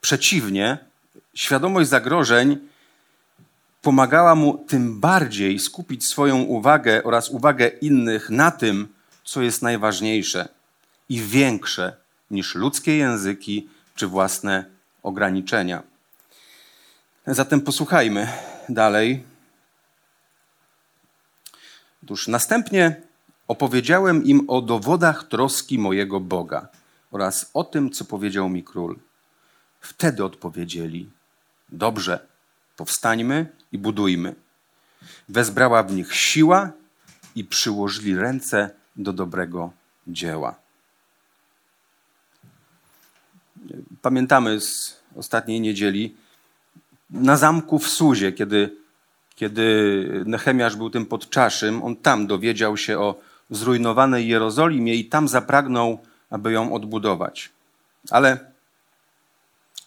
Przeciwnie, 0.01 0.77
świadomość 1.33 1.89
zagrożeń 1.89 2.57
pomagała 3.81 4.35
mu 4.35 4.57
tym 4.57 4.99
bardziej 4.99 5.59
skupić 5.59 6.07
swoją 6.07 6.41
uwagę 6.41 7.03
oraz 7.03 7.29
uwagę 7.29 7.67
innych 7.67 8.29
na 8.29 8.51
tym, 8.51 8.87
co 9.23 9.41
jest 9.41 9.61
najważniejsze 9.61 10.47
i 11.09 11.21
większe 11.21 11.95
niż 12.31 12.55
ludzkie 12.55 12.97
języki 12.97 13.69
czy 13.95 14.07
własne 14.07 14.65
ograniczenia. 15.03 15.83
Zatem 17.27 17.61
posłuchajmy 17.61 18.27
dalej. 18.69 19.23
Otóż 22.03 22.27
następnie 22.27 23.01
opowiedziałem 23.47 24.23
im 24.23 24.49
o 24.49 24.61
dowodach 24.61 25.27
troski 25.27 25.79
mojego 25.79 26.19
Boga 26.19 26.67
oraz 27.11 27.51
o 27.53 27.63
tym, 27.63 27.91
co 27.91 28.05
powiedział 28.05 28.49
mi 28.49 28.63
król. 28.63 28.99
Wtedy 29.81 30.23
odpowiedzieli: 30.23 31.09
Dobrze, 31.69 32.27
powstańmy 32.77 33.47
i 33.71 33.77
budujmy. 33.77 34.35
Wezbrała 35.29 35.83
w 35.83 35.93
nich 35.93 36.15
siła 36.15 36.71
i 37.35 37.43
przyłożyli 37.43 38.15
ręce 38.15 38.69
do 38.95 39.13
dobrego 39.13 39.71
dzieła. 40.07 40.55
Pamiętamy 44.01 44.61
z 44.61 45.01
ostatniej 45.15 45.61
niedzieli 45.61 46.15
na 47.09 47.37
zamku 47.37 47.79
w 47.79 47.87
Suzie, 47.87 48.31
kiedy, 48.31 48.75
kiedy 49.35 50.23
Nehemiasz 50.25 50.75
był 50.75 50.89
tym 50.89 51.05
podczaszym, 51.05 51.83
on 51.83 51.95
tam 51.95 52.27
dowiedział 52.27 52.77
się 52.77 52.99
o 52.99 53.19
zrujnowanej 53.49 54.27
Jerozolimie 54.27 54.95
i 54.95 55.05
tam 55.05 55.27
zapragnął 55.27 55.99
aby 56.31 56.51
ją 56.51 56.73
odbudować. 56.73 57.49
Ale 58.09 58.51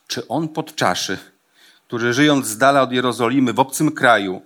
czy 0.07 0.29
on 0.29 0.49
podczaszy, 0.49 1.19
który 1.87 2.13
żyjąc 2.13 2.47
z 2.47 2.59
dala 2.59 2.83
od 2.83 2.93
Jerozolimy, 2.93 3.53
w 3.53 3.61
obcym 3.61 3.93
kraju, 3.93 4.43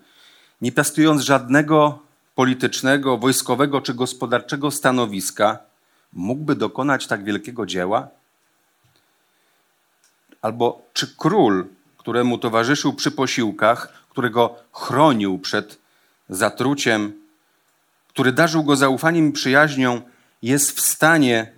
nie 0.61 0.73
piastując 0.73 1.23
żadnego 1.23 1.99
politycznego, 2.35 3.19
wojskowego 3.19 3.81
czy 3.81 3.95
gospodarczego 3.95 4.71
stanowiska, 4.71 5.59
mógłby 6.13 6.57
dokonać 6.57 7.07
tak 7.07 7.25
wielkiego 7.25 7.67
dzieła? 7.67 8.09
Albo 10.43 10.83
czy 10.93 11.17
król, 11.17 11.67
któremu 11.97 12.39
towarzyszył 12.39 12.93
przy 12.93 13.11
posiłkach, 13.11 13.93
którego 14.11 14.57
chronił 14.73 15.39
przed 15.39 15.79
zatruciem, 16.29 17.13
który 18.09 18.33
darzył 18.33 18.65
go 18.65 18.77
zaufaniem 18.77 19.29
i 19.29 19.33
przyjaźnią, 19.33 20.03
jest 20.43 20.77
w 20.77 20.81
stanie 20.81 21.58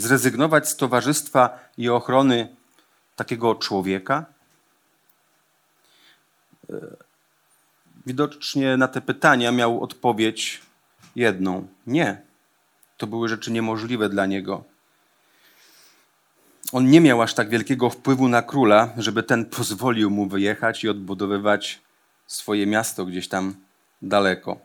zrezygnować 0.00 0.68
z 0.68 0.76
towarzystwa 0.76 1.58
i 1.78 1.88
ochrony 1.88 2.56
takiego 3.16 3.54
człowieka? 3.54 4.24
E, 6.70 6.74
widocznie 8.06 8.76
na 8.76 8.88
te 8.88 9.00
pytania 9.00 9.52
miał 9.52 9.82
odpowiedź 9.82 10.60
jedną: 11.16 11.66
nie. 11.86 12.22
To 12.96 13.06
były 13.06 13.28
rzeczy 13.28 13.50
niemożliwe 13.52 14.08
dla 14.08 14.26
niego. 14.26 14.64
On 16.72 16.90
nie 16.90 17.00
miał 17.00 17.22
aż 17.22 17.34
tak 17.34 17.48
wielkiego 17.48 17.90
wpływu 17.90 18.28
na 18.28 18.42
króla, 18.42 18.92
żeby 18.98 19.22
ten 19.22 19.44
pozwolił 19.44 20.10
mu 20.10 20.26
wyjechać 20.26 20.84
i 20.84 20.88
odbudowywać 20.88 21.80
swoje 22.26 22.66
miasto 22.66 23.04
gdzieś 23.04 23.28
tam 23.28 23.54
daleko. 24.02 24.58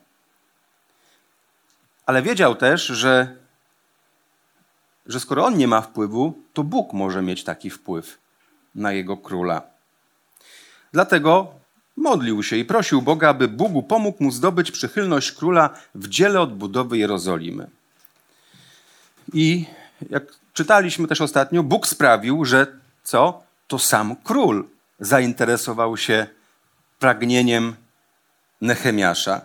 Ale 2.06 2.22
wiedział 2.22 2.56
też, 2.56 2.86
że, 2.86 3.36
że 5.06 5.20
skoro 5.20 5.46
on 5.46 5.58
nie 5.58 5.68
ma 5.68 5.82
wpływu, 5.82 6.34
to 6.54 6.64
Bóg 6.64 6.94
może 6.94 7.22
mieć 7.22 7.44
taki 7.44 7.70
wpływ 7.70 8.18
na 8.76 8.92
jego 8.92 9.18
króla. 9.18 9.62
Dlatego 10.94 11.54
modlił 11.98 12.44
się 12.44 12.56
i 12.56 12.66
prosił 12.66 13.02
Boga, 13.02 13.30
aby 13.30 13.48
Bóg 13.48 13.88
pomógł 13.88 14.24
mu 14.24 14.32
zdobyć 14.32 14.72
przychylność 14.72 15.32
króla 15.32 15.70
w 15.96 16.08
dziele 16.08 16.42
odbudowy 16.42 16.98
Jerozolimy. 16.98 17.68
I 19.34 19.66
jak 20.10 20.24
czytaliśmy 20.54 21.08
też 21.08 21.22
ostatnio, 21.22 21.64
Bóg 21.64 21.88
sprawił, 21.88 22.46
że 22.46 22.68
co? 23.04 23.44
To 23.68 23.80
sam 23.80 24.16
król 24.24 24.68
zainteresował 25.00 25.98
się 25.98 26.28
pragnieniem 27.00 27.76
Nehemiasza. 28.62 29.42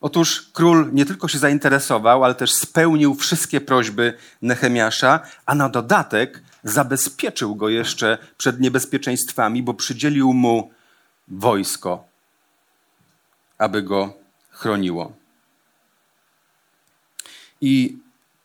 Otóż 0.00 0.50
król 0.52 0.92
nie 0.92 1.06
tylko 1.06 1.28
się 1.28 1.38
zainteresował, 1.38 2.24
ale 2.24 2.34
też 2.34 2.52
spełnił 2.52 3.14
wszystkie 3.14 3.60
prośby 3.60 4.14
Nehemiasza, 4.42 5.20
a 5.46 5.54
na 5.54 5.68
dodatek 5.68 6.42
zabezpieczył 6.64 7.54
go 7.54 7.68
jeszcze 7.68 8.18
przed 8.36 8.60
niebezpieczeństwami, 8.60 9.62
bo 9.62 9.74
przydzielił 9.74 10.32
mu 10.32 10.70
wojsko, 11.28 12.04
aby 13.58 13.82
go 13.82 14.14
chroniło. 14.50 15.12
I 17.60 17.98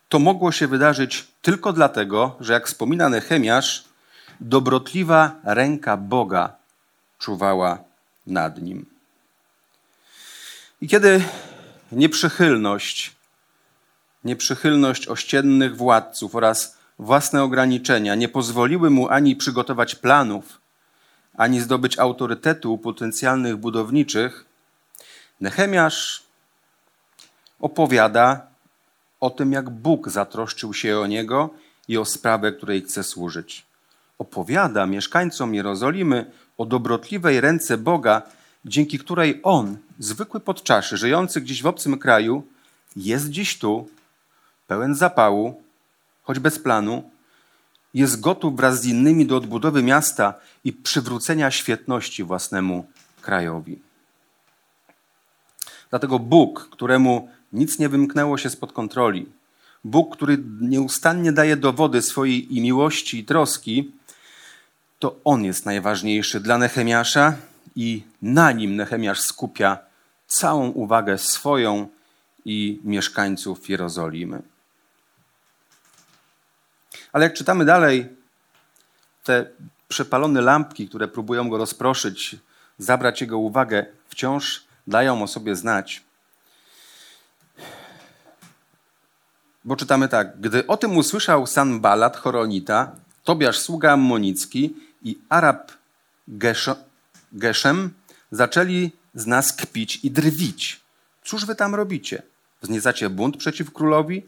to 0.09 0.19
mogło 0.19 0.51
się 0.51 0.67
wydarzyć 0.67 1.27
tylko 1.41 1.73
dlatego, 1.73 2.35
że 2.39 2.53
jak 2.53 2.67
wspomina 2.67 3.09
Nehemiasz, 3.09 3.83
dobrotliwa 4.39 5.35
ręka 5.43 5.97
Boga 5.97 6.55
czuwała 7.19 7.79
nad 8.27 8.61
nim. 8.61 8.94
I 10.81 10.87
kiedy 10.87 11.23
nieprzychylność, 11.91 13.15
nieprzychylność 14.23 15.07
ościennych 15.07 15.77
władców 15.77 16.35
oraz 16.35 16.77
własne 16.99 17.43
ograniczenia 17.43 18.15
nie 18.15 18.29
pozwoliły 18.29 18.89
mu 18.89 19.09
ani 19.09 19.35
przygotować 19.35 19.95
planów, 19.95 20.61
ani 21.37 21.61
zdobyć 21.61 21.99
autorytetu 21.99 22.77
potencjalnych 22.77 23.57
budowniczych, 23.57 24.45
Nehemiasz 25.41 26.23
opowiada 27.59 28.47
o 29.19 29.29
tym, 29.29 29.51
jak 29.51 29.69
Bóg 29.69 30.09
zatroszczył 30.09 30.73
się 30.73 30.99
o 30.99 31.07
niego 31.07 31.49
i 31.87 31.97
o 31.97 32.05
sprawę, 32.05 32.51
której 32.51 32.81
chce 32.81 33.03
służyć. 33.03 33.65
Opowiada 34.17 34.85
mieszkańcom 34.85 35.55
Jerozolimy 35.55 36.31
o 36.57 36.65
dobrotliwej 36.65 37.41
ręce 37.41 37.77
Boga, 37.77 38.21
dzięki 38.65 38.99
której 38.99 39.39
on, 39.43 39.77
zwykły 39.99 40.39
podczaszy, 40.39 40.97
żyjący 40.97 41.41
gdzieś 41.41 41.63
w 41.63 41.67
obcym 41.67 41.99
kraju, 41.99 42.43
jest 42.95 43.29
dziś 43.29 43.59
tu, 43.59 43.89
pełen 44.67 44.95
zapału, 44.95 45.63
choć 46.23 46.39
bez 46.39 46.59
planu, 46.59 47.09
jest 47.93 48.19
gotów 48.19 48.55
wraz 48.55 48.81
z 48.81 48.85
innymi 48.85 49.25
do 49.25 49.37
odbudowy 49.37 49.83
miasta 49.83 50.33
i 50.63 50.73
przywrócenia 50.73 51.51
świetności 51.51 52.23
własnemu 52.23 52.87
krajowi. 53.21 53.79
Dlatego 55.89 56.19
Bóg, 56.19 56.69
któremu 56.71 57.29
nic 57.53 57.79
nie 57.79 57.89
wymknęło 57.89 58.37
się 58.37 58.49
spod 58.49 58.71
kontroli, 58.71 59.25
Bóg, 59.83 60.15
który 60.15 60.37
nieustannie 60.61 61.31
daje 61.31 61.57
dowody 61.57 62.01
swojej 62.01 62.55
i 62.57 62.61
miłości 62.61 63.19
i 63.19 63.25
troski, 63.25 63.91
to 64.99 65.15
On 65.23 65.43
jest 65.43 65.65
najważniejszy 65.65 66.39
dla 66.39 66.57
Nehemiasza 66.57 67.35
i 67.75 68.03
na 68.21 68.51
nim 68.51 68.75
Nehemiasz 68.75 69.21
skupia 69.21 69.84
całą 70.27 70.69
uwagę 70.69 71.17
swoją 71.17 71.87
i 72.45 72.79
mieszkańców 72.83 73.69
Jerozolimy. 73.69 74.41
Ale 77.13 77.25
jak 77.25 77.33
czytamy 77.33 77.65
dalej, 77.65 78.09
te 79.23 79.45
przepalone 79.87 80.41
lampki, 80.41 80.89
które 80.89 81.07
próbują 81.07 81.49
go 81.49 81.57
rozproszyć, 81.57 82.35
zabrać 82.77 83.21
jego 83.21 83.37
uwagę, 83.37 83.85
wciąż 84.09 84.63
dają 84.87 85.23
o 85.23 85.27
sobie 85.27 85.55
znać. 85.55 86.03
Bo 89.65 89.75
czytamy 89.75 90.07
tak, 90.07 90.39
gdy 90.41 90.67
o 90.67 90.77
tym 90.77 90.97
usłyszał 90.97 91.47
Sanbalat, 91.47 92.17
Choronita, 92.17 92.91
Tobiasz, 93.23 93.59
sługa 93.59 93.91
ammonicki 93.91 94.75
i 95.03 95.19
Arab 95.29 95.71
Geszem, 97.31 97.93
zaczęli 98.31 98.91
z 99.15 99.27
nas 99.27 99.53
kpić 99.53 99.99
i 100.03 100.11
drwić. 100.11 100.79
Cóż 101.23 101.45
wy 101.45 101.55
tam 101.55 101.75
robicie? 101.75 102.21
Wzniecacie 102.61 103.09
bunt 103.09 103.37
przeciw 103.37 103.73
królowi? 103.73 104.23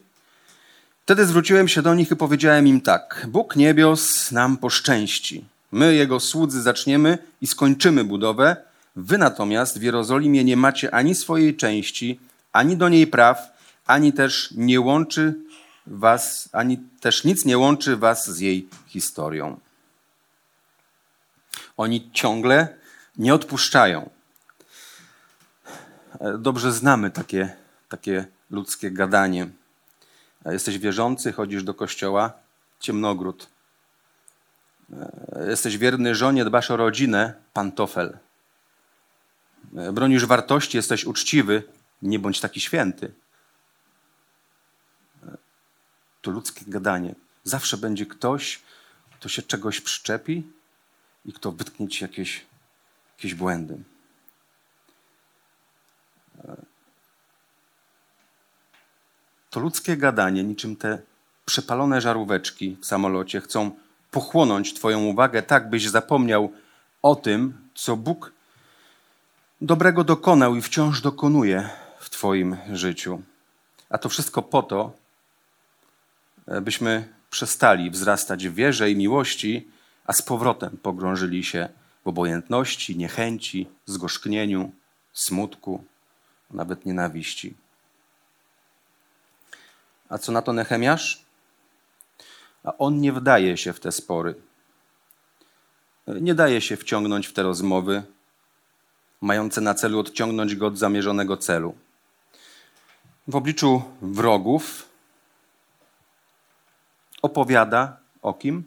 Wtedy 1.04 1.26
zwróciłem 1.26 1.68
się 1.68 1.82
do 1.82 1.96
nich 1.96 2.12
i 2.12 2.16
powiedziałem 2.16 2.68
im 2.68 2.82
tak: 2.82 3.26
Bóg 3.30 3.56
niebios 3.56 4.32
nam 4.32 4.58
poszczęści. 4.58 5.46
My, 5.72 5.96
jego 5.96 6.20
słudzy, 6.20 6.62
zaczniemy 6.62 7.18
i 7.42 7.48
skończymy 7.48 8.04
budowę. 8.04 8.56
Wy 8.96 9.18
natomiast 9.18 9.80
w 9.80 9.82
Jerozolimie 9.82 10.44
nie 10.44 10.58
macie 10.58 10.94
ani 10.94 11.16
swojej 11.16 11.56
części, 11.56 12.20
ani 12.54 12.78
do 12.78 12.90
niej 12.90 13.08
praw, 13.08 13.52
ani 13.86 14.14
też 14.14 14.52
nie 14.52 14.82
łączy 14.82 15.36
was, 15.88 16.50
ani 16.52 16.78
też 17.00 17.24
nic 17.24 17.46
nie 17.46 17.58
łączy 17.58 17.98
was 17.98 18.32
z 18.32 18.40
jej 18.40 18.68
historią. 18.88 19.60
Oni 21.78 22.10
ciągle 22.14 22.68
nie 23.18 23.34
odpuszczają. 23.34 24.10
Dobrze 26.38 26.72
znamy 26.72 27.12
takie, 27.12 27.56
takie 27.90 28.26
ludzkie 28.50 28.92
gadanie. 28.92 29.50
Jesteś 30.46 30.80
wierzący, 30.80 31.34
chodzisz 31.34 31.64
do 31.64 31.74
kościoła, 31.74 32.34
ciemnogród. 32.80 33.50
Jesteś 35.48 35.78
wierny 35.78 36.16
żonie, 36.16 36.46
dbasz 36.46 36.72
o 36.72 36.78
rodzinę, 36.78 37.34
pantofel. 37.54 38.18
Bronisz 39.94 40.26
wartości, 40.26 40.78
jesteś 40.78 41.06
uczciwy, 41.06 41.64
nie 42.02 42.20
bądź 42.20 42.40
taki 42.40 42.62
święty. 42.62 43.12
To 46.22 46.32
ludzkie 46.32 46.66
gadanie. 46.68 47.16
Zawsze 47.44 47.78
będzie 47.78 48.06
ktoś, 48.06 48.62
kto 49.20 49.30
się 49.30 49.42
czegoś 49.42 49.82
przyczepi 49.82 50.52
i 51.26 51.34
kto 51.34 51.52
wytknie 51.52 51.88
ci 51.88 52.04
jakieś, 52.04 52.46
jakieś 53.18 53.36
błędy. 53.36 53.84
To 59.50 59.60
ludzkie 59.60 59.98
gadanie, 59.98 60.44
niczym 60.44 60.76
te 60.76 61.02
przepalone 61.46 62.02
żaróweczki 62.02 62.78
w 62.82 62.86
samolocie, 62.86 63.42
chcą 63.42 63.72
pochłonąć 64.12 64.74
Twoją 64.74 65.04
uwagę 65.04 65.44
tak, 65.44 65.70
byś 65.70 65.90
zapomniał 65.90 66.52
o 67.02 67.16
tym, 67.16 67.70
co 67.76 67.98
Bóg 67.98 68.32
dobrego 69.62 70.04
dokonał 70.04 70.56
i 70.56 70.62
wciąż 70.62 71.02
dokonuje 71.02 71.70
w 72.00 72.10
Twoim 72.10 72.58
życiu. 72.74 73.22
A 73.90 73.98
to 73.98 74.10
wszystko 74.10 74.42
po 74.42 74.64
to, 74.64 74.92
byśmy 76.62 77.14
przestali 77.30 77.92
wzrastać 77.92 78.48
w 78.48 78.54
wierze 78.54 78.92
i 78.92 78.96
miłości, 78.96 79.68
a 80.06 80.14
z 80.14 80.22
powrotem 80.22 80.78
pogrążyli 80.78 81.44
się 81.44 81.70
w 82.06 82.08
obojętności, 82.08 82.98
niechęci, 82.98 83.68
zgorzknieniu, 83.86 84.72
smutku, 85.14 85.84
nawet 86.52 86.86
nienawiści. 86.86 87.54
A 90.10 90.18
co 90.18 90.32
na 90.32 90.42
to 90.42 90.54
Nehemiasz? 90.54 91.22
A 92.64 92.78
on 92.78 93.02
nie 93.02 93.14
wdaje 93.14 93.58
się 93.58 93.74
w 93.74 93.80
te 93.80 93.92
spory. 93.92 94.36
nie 96.08 96.36
daje 96.36 96.62
się 96.62 96.78
wciągnąć 96.78 97.28
w 97.28 97.34
te 97.34 97.44
rozmowy, 97.44 98.04
mające 99.22 99.62
na 99.62 99.74
celu 99.74 100.00
odciągnąć 100.00 100.56
go 100.56 100.68
od 100.68 100.78
zamierzonego 100.78 101.38
celu. 101.38 101.76
W 103.28 103.36
obliczu 103.36 103.84
wrogów 104.02 104.90
opowiada 107.22 107.98
o 108.22 108.34
kim? 108.34 108.64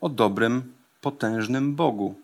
O 0.00 0.08
dobrym, 0.08 0.74
potężnym 1.00 1.74
Bogu, 1.74 2.14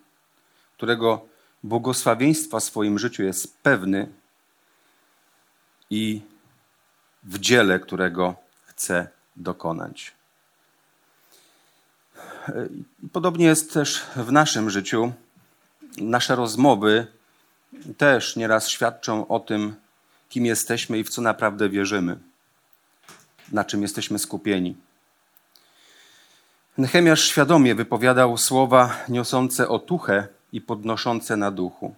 którego 0.77 1.27
błogosławieństwa 1.63 2.61
w 2.61 2.65
swoim 2.65 2.99
życiu 2.99 3.23
jest 3.23 3.63
pewny 3.63 4.13
i 5.91 6.21
w 7.25 7.39
dziele, 7.39 7.81
którego 7.81 8.35
chce 8.67 9.09
dokonać. 9.37 10.13
Podobnie 13.13 13.47
jest 13.47 13.73
też 13.73 14.03
w 14.17 14.33
naszym 14.33 14.71
życiu. 14.71 15.13
Nasze 15.99 16.37
rozmowy 16.37 17.07
też 17.97 18.37
nieraz 18.37 18.69
świadczą 18.69 19.29
o 19.29 19.41
tym, 19.41 19.77
kim 20.29 20.47
jesteśmy 20.47 20.99
i 20.99 21.05
w 21.05 21.09
co 21.09 21.23
naprawdę 21.23 21.69
wierzymy, 21.69 22.19
na 23.53 23.65
czym 23.65 23.83
jesteśmy 23.83 24.19
skupieni. 24.19 24.77
Nehemiasz 26.79 27.25
świadomie 27.25 27.75
wypowiadał 27.75 28.37
słowa 28.37 28.97
niosące 29.09 29.69
otuchę 29.69 30.29
i 30.53 30.61
podnoszące 30.61 31.37
na 31.37 31.51
duchu. 31.51 31.95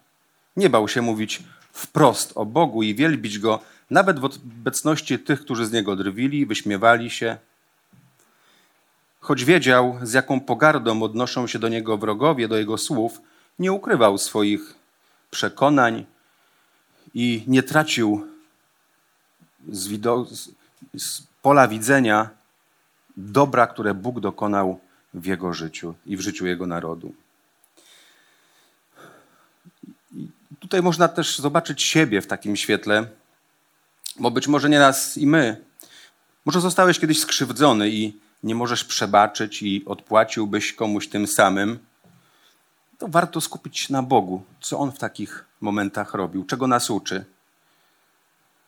Nie 0.57 0.71
bał 0.71 0.89
się 0.89 1.03
mówić 1.03 1.43
wprost 1.73 2.33
o 2.35 2.47
Bogu 2.47 2.83
i 2.83 2.95
wielbić 2.95 3.39
Go, 3.39 3.61
nawet 3.91 4.21
w 4.21 4.25
obecności 4.25 5.19
tych, 5.19 5.41
którzy 5.41 5.67
z 5.67 5.73
Niego 5.73 5.97
drwili, 5.97 6.47
wyśmiewali 6.47 7.11
się. 7.11 7.37
Choć 9.21 9.45
wiedział, 9.45 9.99
z 10.03 10.13
jaką 10.13 10.41
pogardą 10.41 11.03
odnoszą 11.03 11.47
się 11.47 11.59
do 11.59 11.69
Niego 11.69 11.99
wrogowie, 11.99 12.49
do 12.49 12.57
Jego 12.57 12.79
słów, 12.79 13.21
nie 13.59 13.73
ukrywał 13.73 14.19
swoich 14.19 14.75
przekonań 15.31 16.07
i 17.15 17.45
nie 17.47 17.63
tracił 17.63 18.27
z, 19.69 20.01
z 20.99 21.23
pola 21.43 21.69
widzenia 21.69 22.31
dobra, 23.17 23.67
które 23.67 23.95
Bóg 23.95 24.21
dokonał 24.21 24.81
w 25.15 25.27
jego 25.27 25.55
życiu 25.55 25.95
i 26.07 26.17
w 26.17 26.21
życiu 26.21 26.47
jego 26.47 26.67
narodu. 26.67 27.15
Tutaj 30.59 30.83
można 30.83 31.09
też 31.09 31.39
zobaczyć 31.39 31.83
siebie 31.83 32.21
w 32.21 32.27
takim 32.27 32.57
świetle, 32.57 33.07
bo 34.21 34.31
być 34.31 34.49
może 34.49 34.69
nieraz 34.69 35.19
i 35.19 35.27
my, 35.27 35.65
może 36.45 36.61
zostałeś 36.61 36.99
kiedyś 36.99 37.21
skrzywdzony 37.21 37.89
i 37.89 38.21
nie 38.43 38.55
możesz 38.55 38.85
przebaczyć 38.85 39.63
i 39.63 39.85
odpłaciłbyś 39.87 40.73
komuś 40.73 41.09
tym 41.09 41.27
samym, 41.27 41.79
to 42.99 43.09
warto 43.09 43.41
skupić 43.41 43.79
się 43.79 43.93
na 43.93 44.03
Bogu, 44.03 44.43
co 44.61 44.79
On 44.79 44.93
w 44.93 44.99
takich 44.99 45.45
momentach 45.61 46.15
robił, 46.15 46.45
czego 46.45 46.67
nas 46.67 46.91
uczy. 46.91 47.25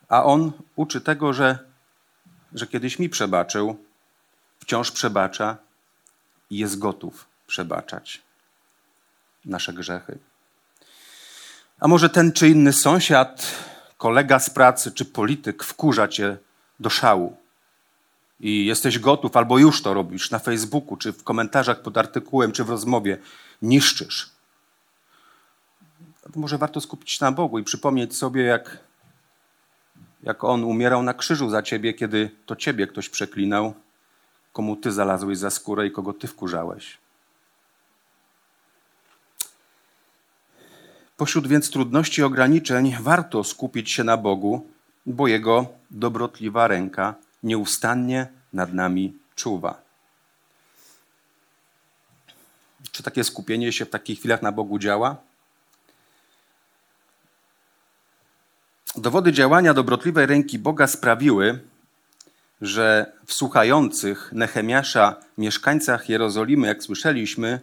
A 0.08 0.24
On 0.24 0.52
uczy 0.76 1.00
tego, 1.00 1.32
że, 1.32 1.58
że 2.54 2.66
kiedyś 2.66 2.98
mi 2.98 3.08
przebaczył, 3.08 3.76
wciąż 4.60 4.90
przebacza 4.90 5.56
i 6.50 6.58
jest 6.58 6.78
gotów 6.78 7.26
przebaczać 7.46 8.22
nasze 9.44 9.72
grzechy. 9.72 10.18
A 11.80 11.88
może 11.88 12.08
ten 12.08 12.32
czy 12.32 12.48
inny 12.48 12.72
sąsiad, 12.72 13.46
kolega 14.02 14.38
z 14.38 14.50
pracy 14.50 14.92
czy 14.92 15.04
polityk 15.04 15.64
wkurza 15.64 16.08
cię 16.08 16.36
do 16.80 16.90
szału 16.90 17.36
i 18.40 18.66
jesteś 18.66 18.98
gotów, 18.98 19.36
albo 19.36 19.58
już 19.58 19.82
to 19.82 19.94
robisz 19.94 20.30
na 20.30 20.38
Facebooku, 20.38 20.96
czy 20.96 21.12
w 21.12 21.24
komentarzach 21.24 21.82
pod 21.82 21.98
artykułem, 21.98 22.52
czy 22.52 22.64
w 22.64 22.70
rozmowie, 22.70 23.18
niszczysz. 23.62 24.30
Może 26.36 26.58
warto 26.58 26.80
skupić 26.80 27.10
się 27.10 27.24
na 27.24 27.32
Bogu 27.32 27.58
i 27.58 27.64
przypomnieć 27.64 28.16
sobie, 28.16 28.42
jak, 28.42 28.78
jak 30.22 30.44
On 30.44 30.64
umierał 30.64 31.02
na 31.02 31.14
krzyżu 31.14 31.50
za 31.50 31.62
ciebie, 31.62 31.94
kiedy 31.94 32.30
to 32.46 32.56
ciebie 32.56 32.86
ktoś 32.86 33.08
przeklinał, 33.08 33.74
komu 34.52 34.76
ty 34.76 34.92
zalazłeś 34.92 35.38
za 35.38 35.50
skórę 35.50 35.86
i 35.86 35.90
kogo 35.90 36.12
ty 36.12 36.26
wkurzałeś. 36.26 36.98
Pośród 41.22 41.46
więc 41.46 41.70
trudności 41.70 42.20
i 42.20 42.24
ograniczeń 42.24 42.96
warto 43.00 43.44
skupić 43.44 43.90
się 43.90 44.04
na 44.04 44.16
Bogu, 44.16 44.70
bo 45.06 45.28
Jego 45.28 45.66
dobrotliwa 45.90 46.68
ręka 46.68 47.14
nieustannie 47.42 48.26
nad 48.52 48.74
nami 48.74 49.14
czuwa. 49.34 49.82
Czy 52.92 53.02
takie 53.02 53.24
skupienie 53.24 53.72
się 53.72 53.84
w 53.84 53.90
takich 53.90 54.18
chwilach 54.18 54.42
na 54.42 54.52
Bogu 54.52 54.78
działa? 54.78 55.16
Dowody 58.96 59.32
działania 59.32 59.74
dobrotliwej 59.74 60.26
ręki 60.26 60.58
Boga 60.58 60.86
sprawiły, 60.86 61.60
że 62.60 63.12
w 63.26 63.32
słuchających 63.32 64.32
Nehemiasza 64.32 65.16
mieszkańcach 65.38 66.08
Jerozolimy, 66.08 66.66
jak 66.66 66.82
słyszeliśmy, 66.82 67.60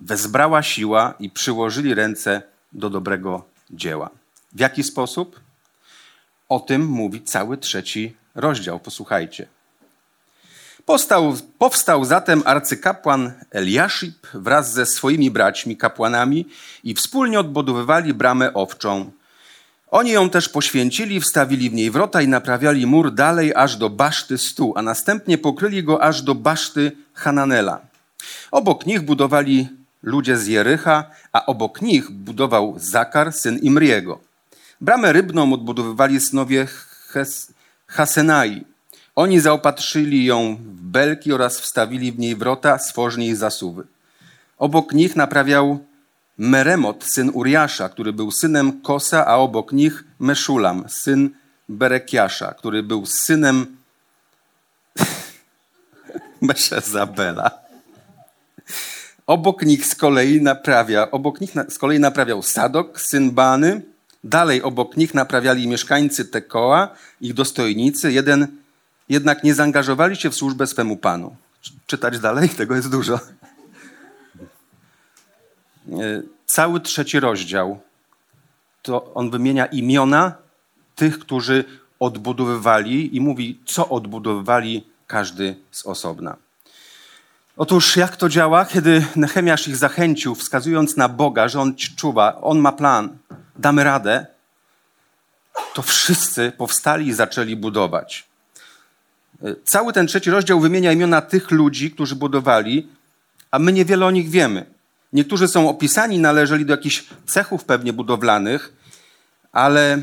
wezbrała 0.00 0.62
siła 0.62 1.14
i 1.18 1.30
przyłożyli 1.30 1.94
ręce 1.94 2.51
do 2.72 2.90
dobrego 2.90 3.44
dzieła. 3.70 4.10
W 4.52 4.60
jaki 4.60 4.82
sposób? 4.82 5.40
O 6.48 6.60
tym 6.60 6.86
mówi 6.86 7.22
cały 7.22 7.58
trzeci 7.58 8.16
rozdział. 8.34 8.80
Posłuchajcie. 8.80 9.46
Powstał, 10.86 11.36
powstał 11.58 12.04
zatem 12.04 12.42
arcykapłan 12.44 13.32
Eliaszib 13.50 14.26
wraz 14.34 14.72
ze 14.72 14.86
swoimi 14.86 15.30
braćmi 15.30 15.76
kapłanami 15.76 16.46
i 16.84 16.94
wspólnie 16.94 17.40
odbudowywali 17.40 18.14
bramę 18.14 18.54
owczą 18.54 19.10
oni 19.92 20.10
ją 20.10 20.30
też 20.30 20.48
poświęcili, 20.48 21.20
wstawili 21.20 21.70
w 21.70 21.72
niej 21.72 21.90
wrota 21.90 22.22
i 22.22 22.28
naprawiali 22.28 22.86
mur 22.86 23.14
dalej 23.14 23.54
aż 23.54 23.76
do 23.76 23.90
baszty 23.90 24.38
stu, 24.38 24.72
a 24.76 24.82
następnie 24.82 25.38
pokryli 25.38 25.84
go 25.84 26.02
aż 26.02 26.22
do 26.22 26.34
baszty 26.34 26.92
Hananela. 27.14 27.80
Obok 28.50 28.86
nich 28.86 29.02
budowali 29.02 29.68
ludzie 30.02 30.36
z 30.36 30.46
Jericha, 30.46 31.04
a 31.32 31.46
obok 31.46 31.82
nich 31.82 32.10
budował 32.10 32.74
Zakar, 32.78 33.32
syn 33.32 33.58
Imriego. 33.58 34.20
Bramę 34.80 35.12
rybną 35.12 35.52
odbudowywali 35.52 36.20
synowie 36.20 36.66
Hes 37.08 37.52
Hasenai. 37.86 38.64
Oni 39.14 39.40
zaopatrzyli 39.40 40.24
ją 40.24 40.56
w 40.56 40.82
belki 40.82 41.32
oraz 41.32 41.60
wstawili 41.60 42.12
w 42.12 42.18
niej 42.18 42.36
wrota, 42.36 42.78
stworznie 42.78 43.26
i 43.26 43.34
zasuwy. 43.34 43.86
Obok 44.58 44.92
nich 44.92 45.16
naprawiał 45.16 45.84
Meremot, 46.38 47.04
syn 47.04 47.30
Uriasza, 47.34 47.88
który 47.88 48.12
był 48.12 48.30
synem 48.30 48.80
Kosa, 48.80 49.26
a 49.26 49.36
obok 49.36 49.72
nich 49.72 50.04
Meszulam, 50.18 50.84
syn 50.88 51.30
Berekiasza, 51.68 52.54
który 52.54 52.82
był 52.82 53.06
synem 53.06 53.76
Meszezabela. 56.40 57.50
Obok 59.32 59.62
nich 59.62 59.86
z 59.86 59.94
kolei 59.94 60.42
naprawia, 60.42 61.10
obok 61.10 61.40
nich 61.40 61.52
z 61.68 61.78
kolei 61.78 62.00
naprawiał 62.00 62.42
Sadok, 62.42 63.00
syn 63.00 63.30
Bany. 63.30 63.82
Dalej 64.24 64.62
obok 64.62 64.96
nich 64.96 65.14
naprawiali 65.14 65.68
mieszkańcy 65.68 66.24
Tekoa, 66.24 66.88
ich 67.20 67.34
dostojnicy. 67.34 68.12
Jeden 68.12 68.46
jednak 69.08 69.44
nie 69.44 69.54
zaangażowali 69.54 70.16
się 70.16 70.30
w 70.30 70.34
służbę 70.34 70.66
swemu 70.66 70.96
panu. 70.96 71.36
Czytać 71.86 72.18
dalej? 72.18 72.48
Tego 72.58 72.76
jest 72.76 72.90
dużo. 72.90 73.14
E, 75.92 76.22
cały 76.46 76.80
trzeci 76.80 77.20
rozdział, 77.20 77.80
to 78.82 79.14
on 79.14 79.30
wymienia 79.30 79.66
imiona 79.66 80.34
tych, 80.96 81.18
którzy 81.18 81.64
odbudowywali 82.00 83.16
i 83.16 83.20
mówi, 83.20 83.60
co 83.66 83.88
odbudowywali 83.88 84.86
każdy 85.06 85.56
z 85.70 85.86
osobna. 85.86 86.36
Otóż 87.56 87.96
jak 87.96 88.16
to 88.16 88.28
działa, 88.28 88.64
kiedy 88.64 89.06
Nehemiasz 89.16 89.68
ich 89.68 89.76
zachęcił, 89.76 90.34
wskazując 90.34 90.96
na 90.96 91.08
Boga, 91.08 91.48
że 91.48 91.60
On 91.60 91.74
czuwa, 91.74 92.40
On 92.40 92.58
ma 92.58 92.72
plan, 92.72 93.18
damy 93.56 93.84
radę, 93.84 94.26
to 95.74 95.82
wszyscy 95.82 96.52
powstali 96.58 97.06
i 97.06 97.12
zaczęli 97.12 97.56
budować. 97.56 98.26
E, 99.42 99.54
cały 99.64 99.92
ten 99.92 100.06
trzeci 100.06 100.30
rozdział 100.30 100.60
wymienia 100.60 100.92
imiona 100.92 101.20
tych 101.20 101.50
ludzi, 101.50 101.90
którzy 101.90 102.16
budowali, 102.16 102.88
a 103.50 103.58
my 103.58 103.72
niewiele 103.72 104.06
o 104.06 104.10
nich 104.10 104.30
wiemy. 104.30 104.66
Niektórzy 105.12 105.48
są 105.48 105.68
opisani, 105.68 106.18
należeli 106.18 106.66
do 106.66 106.72
jakichś 106.72 107.04
cechów 107.26 107.64
pewnie 107.64 107.92
budowlanych, 107.92 108.72
ale 109.52 110.02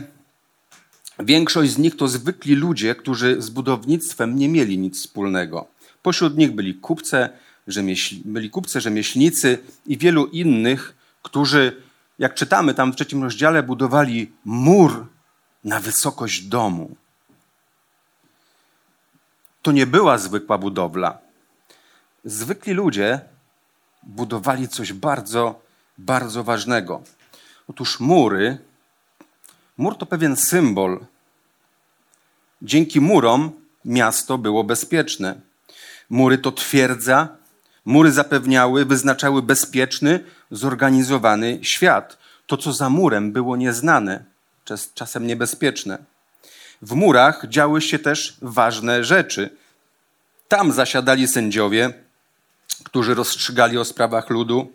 większość 1.19 1.71
z 1.71 1.77
nich 1.77 1.97
to 1.97 2.07
zwykli 2.07 2.55
ludzie, 2.55 2.95
którzy 2.95 3.41
z 3.41 3.49
budownictwem 3.49 4.35
nie 4.35 4.49
mieli 4.49 4.77
nic 4.77 4.99
wspólnego. 4.99 5.78
Pośród 6.03 6.37
nich 6.37 6.51
byli 6.51 6.75
kupce, 6.75 7.29
rzemieśl, 7.67 8.15
byli 8.25 8.49
kupcy, 8.49 8.81
rzemieślnicy 8.81 9.57
i 9.85 9.97
wielu 9.97 10.25
innych, 10.25 10.95
którzy, 11.23 11.81
jak 12.19 12.33
czytamy 12.33 12.73
tam 12.73 12.91
w 12.91 12.95
trzecim 12.95 13.23
rozdziale, 13.23 13.63
budowali 13.63 14.31
mur 14.45 15.07
na 15.63 15.79
wysokość 15.79 16.41
domu. 16.41 16.95
To 19.61 19.71
nie 19.71 19.87
była 19.87 20.17
zwykła 20.17 20.57
budowla. 20.57 21.17
Zwykli 22.25 22.73
ludzie 22.73 23.19
budowali 24.03 24.67
coś 24.67 24.93
bardzo, 24.93 25.61
bardzo 25.97 26.43
ważnego. 26.43 27.01
Otóż 27.67 27.99
mury, 27.99 28.57
mur 29.77 29.97
to 29.97 30.05
pewien 30.05 30.35
symbol. 30.35 31.05
Dzięki 32.61 33.01
murom 33.01 33.51
miasto 33.85 34.37
było 34.37 34.63
bezpieczne. 34.63 35.48
Mury 36.09 36.37
to 36.37 36.51
twierdza, 36.51 37.27
mury 37.85 38.11
zapewniały, 38.11 38.85
wyznaczały 38.85 39.41
bezpieczny, 39.41 40.19
zorganizowany 40.51 41.59
świat. 41.61 42.17
To, 42.47 42.57
co 42.57 42.73
za 42.73 42.89
murem 42.89 43.31
było 43.31 43.55
nieznane, 43.55 44.23
czasem 44.93 45.27
niebezpieczne. 45.27 45.97
W 46.81 46.93
murach 46.93 47.45
działy 47.47 47.81
się 47.81 47.99
też 47.99 48.37
ważne 48.41 49.03
rzeczy. 49.03 49.49
Tam 50.47 50.71
zasiadali 50.71 51.27
sędziowie, 51.27 51.93
którzy 52.83 53.15
rozstrzygali 53.15 53.77
o 53.77 53.85
sprawach 53.85 54.29
ludu. 54.29 54.71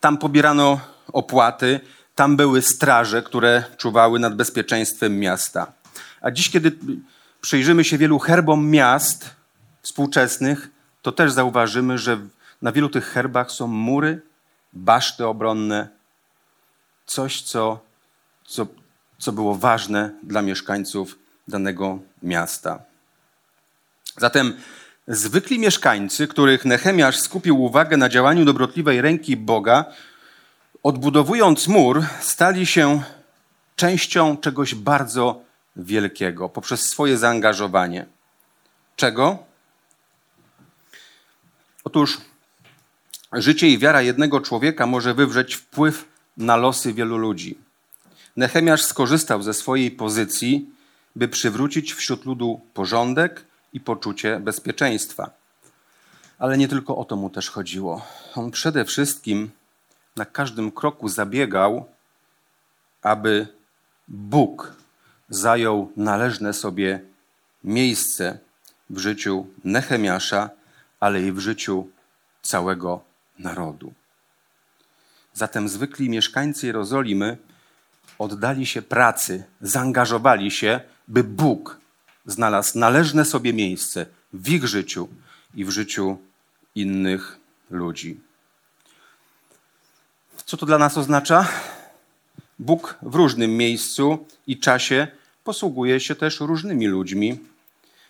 Tam 0.00 0.18
pobierano 0.18 0.80
opłaty, 1.12 1.80
tam 2.14 2.36
były 2.36 2.62
straże, 2.62 3.22
które 3.22 3.64
czuwały 3.76 4.18
nad 4.18 4.36
bezpieczeństwem 4.36 5.18
miasta. 5.18 5.72
A 6.20 6.30
dziś, 6.30 6.50
kiedy 6.50 6.72
przyjrzymy 7.40 7.84
się 7.84 7.98
wielu 7.98 8.18
herbom 8.18 8.70
miast 8.70 9.35
współczesnych, 9.86 10.68
to 11.02 11.12
też 11.12 11.32
zauważymy, 11.32 11.98
że 11.98 12.18
na 12.62 12.72
wielu 12.72 12.88
tych 12.88 13.06
herbach 13.06 13.50
są 13.50 13.66
mury, 13.66 14.20
baszty 14.72 15.26
obronne, 15.26 15.88
coś, 17.06 17.42
co, 17.42 17.80
co, 18.44 18.66
co 19.18 19.32
było 19.32 19.54
ważne 19.54 20.10
dla 20.22 20.42
mieszkańców 20.42 21.18
danego 21.48 21.98
miasta. 22.22 22.78
Zatem 24.16 24.56
zwykli 25.08 25.58
mieszkańcy, 25.58 26.28
których 26.28 26.64
Nehemiasz 26.64 27.20
skupił 27.20 27.62
uwagę 27.62 27.96
na 27.96 28.08
działaniu 28.08 28.44
dobrotliwej 28.44 29.00
ręki 29.00 29.36
Boga, 29.36 29.84
odbudowując 30.82 31.68
mur, 31.68 32.04
stali 32.20 32.66
się 32.66 33.02
częścią 33.76 34.36
czegoś 34.36 34.74
bardzo 34.74 35.40
wielkiego 35.76 36.48
poprzez 36.48 36.80
swoje 36.80 37.18
zaangażowanie. 37.18 38.06
Czego? 38.96 39.45
Otóż 41.86 42.18
życie 43.32 43.68
i 43.68 43.78
wiara 43.78 44.02
jednego 44.02 44.40
człowieka 44.40 44.86
może 44.86 45.14
wywrzeć 45.14 45.54
wpływ 45.54 46.04
na 46.36 46.56
losy 46.56 46.92
wielu 46.92 47.18
ludzi. 47.18 47.58
Nehemiasz 48.36 48.84
skorzystał 48.84 49.42
ze 49.42 49.54
swojej 49.54 49.90
pozycji, 49.90 50.70
by 51.16 51.28
przywrócić 51.28 51.92
wśród 51.92 52.24
ludu 52.24 52.60
porządek 52.74 53.44
i 53.72 53.80
poczucie 53.80 54.40
bezpieczeństwa. 54.40 55.30
Ale 56.38 56.58
nie 56.58 56.68
tylko 56.68 56.96
o 56.96 57.04
to 57.04 57.16
mu 57.16 57.30
też 57.30 57.50
chodziło. 57.50 58.06
On 58.34 58.50
przede 58.50 58.84
wszystkim 58.84 59.50
na 60.16 60.24
każdym 60.24 60.72
kroku 60.72 61.08
zabiegał, 61.08 61.86
aby 63.02 63.48
Bóg 64.08 64.72
zajął 65.28 65.92
należne 65.96 66.52
sobie 66.52 67.00
miejsce 67.64 68.38
w 68.90 68.98
życiu 68.98 69.46
Nehemiasza, 69.64 70.55
ale 71.00 71.22
i 71.22 71.32
w 71.32 71.38
życiu 71.38 71.88
całego 72.42 73.00
narodu. 73.38 73.92
Zatem 75.34 75.68
zwykli 75.68 76.10
mieszkańcy 76.10 76.66
Jerozolimy 76.66 77.38
oddali 78.18 78.66
się 78.66 78.82
pracy, 78.82 79.44
zaangażowali 79.60 80.50
się, 80.50 80.80
by 81.08 81.24
Bóg 81.24 81.80
znalazł 82.26 82.78
należne 82.78 83.24
sobie 83.24 83.52
miejsce 83.52 84.06
w 84.32 84.48
ich 84.48 84.66
życiu 84.66 85.08
i 85.54 85.64
w 85.64 85.70
życiu 85.70 86.18
innych 86.74 87.38
ludzi. 87.70 88.20
Co 90.44 90.56
to 90.56 90.66
dla 90.66 90.78
nas 90.78 90.98
oznacza? 90.98 91.48
Bóg 92.58 92.98
w 93.02 93.14
różnym 93.14 93.56
miejscu 93.56 94.26
i 94.46 94.58
czasie 94.58 95.08
posługuje 95.44 96.00
się 96.00 96.14
też 96.14 96.40
różnymi 96.40 96.86
ludźmi, 96.86 97.38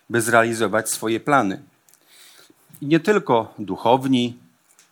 by 0.09 0.21
zrealizować 0.21 0.89
swoje 0.89 1.19
plany. 1.19 1.63
I 2.81 2.85
nie 2.85 2.99
tylko 2.99 3.53
duchowni, 3.59 4.37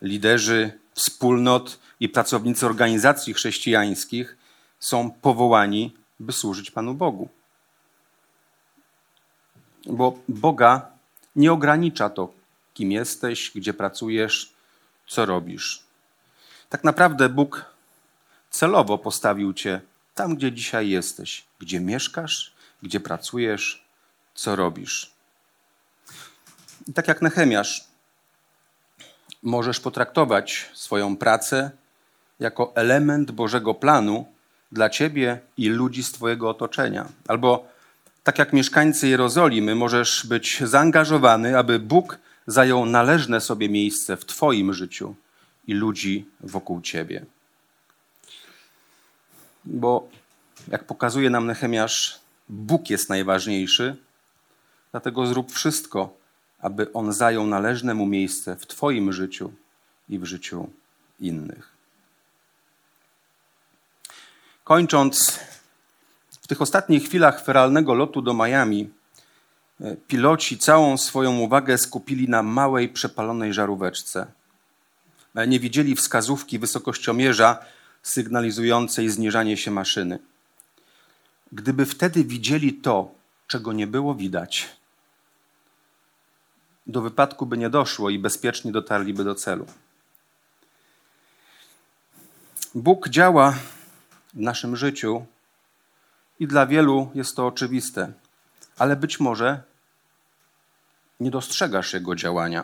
liderzy 0.01 0.79
wspólnot 0.93 1.79
i 1.99 2.09
pracownicy 2.09 2.65
organizacji 2.65 3.33
chrześcijańskich 3.33 4.37
są 4.79 5.11
powołani, 5.11 5.95
by 6.19 6.31
służyć 6.31 6.71
Panu 6.71 6.93
Bogu. 6.93 7.29
Bo 9.85 10.19
Boga 10.29 10.87
nie 11.35 11.53
ogranicza 11.53 12.09
to, 12.09 12.33
kim 12.73 12.91
jesteś, 12.91 13.51
gdzie 13.55 13.73
pracujesz, 13.73 14.53
co 15.07 15.25
robisz. 15.25 15.83
Tak 16.69 16.83
naprawdę 16.83 17.29
Bóg 17.29 17.65
celowo 18.49 18.97
postawił 18.97 19.53
Cię 19.53 19.81
tam, 20.15 20.35
gdzie 20.35 20.51
dzisiaj 20.51 20.89
jesteś, 20.89 21.45
gdzie 21.59 21.79
mieszkasz, 21.79 22.53
gdzie 22.83 22.99
pracujesz, 22.99 23.85
co 24.35 24.55
robisz. 24.55 25.14
I 26.87 26.93
tak 26.93 27.07
jak 27.07 27.21
Nehemiasz, 27.21 27.87
możesz 29.43 29.79
potraktować 29.79 30.69
swoją 30.73 31.17
pracę 31.17 31.71
jako 32.39 32.71
element 32.75 33.31
Bożego 33.31 33.73
planu 33.73 34.25
dla 34.71 34.89
ciebie 34.89 35.39
i 35.57 35.69
ludzi 35.69 36.03
z 36.03 36.11
twojego 36.11 36.49
otoczenia. 36.49 37.07
Albo 37.27 37.67
tak 38.23 38.39
jak 38.39 38.53
mieszkańcy 38.53 39.07
Jerozolimy, 39.07 39.75
możesz 39.75 40.27
być 40.27 40.59
zaangażowany, 40.63 41.57
aby 41.57 41.79
Bóg 41.79 42.17
zajął 42.47 42.85
należne 42.85 43.41
sobie 43.41 43.69
miejsce 43.69 44.17
w 44.17 44.25
twoim 44.25 44.73
życiu 44.73 45.15
i 45.67 45.73
ludzi 45.73 46.25
wokół 46.39 46.81
ciebie. 46.81 47.25
Bo 49.65 50.09
jak 50.67 50.83
pokazuje 50.83 51.29
nam 51.29 51.45
Nehemiasz, 51.45 52.19
Bóg 52.49 52.89
jest 52.89 53.09
najważniejszy, 53.09 53.95
dlatego 54.91 55.27
zrób 55.27 55.51
wszystko, 55.51 56.24
aby 56.59 56.93
On 56.93 57.13
zajął 57.13 57.47
należne 57.47 57.93
mu 57.93 58.05
miejsce 58.05 58.55
w 58.55 58.67
Twoim 58.67 59.13
życiu 59.13 59.51
i 60.09 60.19
w 60.19 60.25
życiu 60.25 60.69
innych. 61.19 61.75
Kończąc, 64.63 65.39
w 66.41 66.47
tych 66.47 66.61
ostatnich 66.61 67.03
chwilach 67.03 67.43
feralnego 67.43 67.93
lotu 67.93 68.21
do 68.21 68.33
Miami, 68.33 68.89
e, 69.81 69.95
piloci 69.95 70.57
całą 70.57 70.97
swoją 70.97 71.39
uwagę 71.39 71.77
skupili 71.77 72.29
na 72.29 72.43
małej, 72.43 72.89
przepalonej 72.89 73.53
żaróweczce. 73.53 74.27
E, 75.35 75.47
nie 75.47 75.59
widzieli 75.59 75.95
wskazówki 75.95 76.59
wysokościomierza 76.59 77.59
sygnalizującej 78.03 79.09
zniżanie 79.09 79.57
się 79.57 79.71
maszyny. 79.71 80.19
Gdyby 81.51 81.85
wtedy 81.85 82.23
widzieli 82.23 82.73
to, 82.73 83.11
czego 83.47 83.73
nie 83.73 83.87
było 83.87 84.15
widać, 84.15 84.69
do 86.87 87.01
wypadku 87.01 87.45
by 87.45 87.57
nie 87.57 87.69
doszło 87.69 88.09
i 88.09 88.19
bezpiecznie 88.19 88.71
dotarliby 88.71 89.23
do 89.23 89.35
celu. 89.35 89.65
Bóg 92.75 93.09
działa 93.09 93.51
w 94.33 94.39
naszym 94.39 94.75
życiu 94.75 95.25
i 96.39 96.47
dla 96.47 96.65
wielu 96.65 97.11
jest 97.15 97.35
to 97.35 97.47
oczywiste, 97.47 98.11
ale 98.77 98.95
być 98.95 99.19
może 99.19 99.63
nie 101.19 101.31
dostrzegasz 101.31 101.93
Jego 101.93 102.15
działania. 102.15 102.63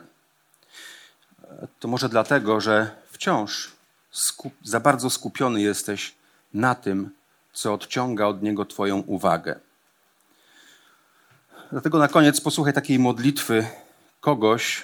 To 1.79 1.87
może 1.87 2.09
dlatego, 2.09 2.61
że 2.61 2.95
wciąż 3.11 3.71
za 4.63 4.79
bardzo 4.79 5.09
skupiony 5.09 5.61
jesteś 5.61 6.15
na 6.53 6.75
tym, 6.75 7.09
co 7.53 7.73
odciąga 7.73 8.25
od 8.25 8.43
Niego 8.43 8.65
Twoją 8.65 8.97
uwagę. 8.97 9.59
Dlatego 11.71 11.99
na 11.99 12.07
koniec 12.07 12.41
posłuchaj 12.41 12.73
takiej 12.73 12.99
modlitwy 12.99 13.67
kogoś, 14.21 14.83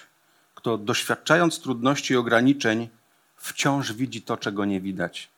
kto 0.55 0.77
doświadczając 0.77 1.59
trudności 1.59 2.13
i 2.13 2.17
ograniczeń, 2.17 2.89
wciąż 3.35 3.93
widzi 3.93 4.21
to, 4.21 4.37
czego 4.37 4.65
nie 4.65 4.81
widać. 4.81 5.29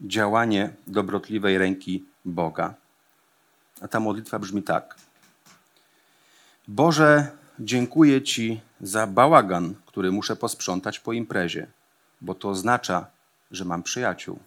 Działanie 0.00 0.70
dobrotliwej 0.86 1.58
ręki 1.58 2.04
Boga. 2.24 2.74
A 3.80 3.88
ta 3.88 4.00
modlitwa 4.00 4.38
brzmi 4.38 4.62
tak. 4.62 4.96
Boże, 6.68 7.30
dziękuję 7.60 8.22
Ci 8.22 8.60
za 8.80 9.06
bałagan, 9.06 9.74
który 9.86 10.12
muszę 10.12 10.36
posprzątać 10.36 10.98
po 11.00 11.12
imprezie, 11.12 11.66
bo 12.20 12.34
to 12.34 12.48
oznacza, 12.48 13.06
że 13.50 13.64
mam 13.64 13.82
przyjaciół. 13.82 14.38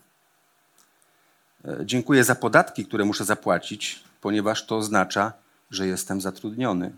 E, 1.66 1.86
dziękuję 1.86 2.24
za 2.24 2.36
podatki, 2.36 2.86
które 2.86 3.06
muszę 3.06 3.26
zapłacić, 3.26 4.04
ponieważ 4.22 4.66
to 4.66 4.78
oznacza, 4.78 5.34
że 5.72 5.88
jestem 5.88 6.22
zatrudniony. 6.22 6.92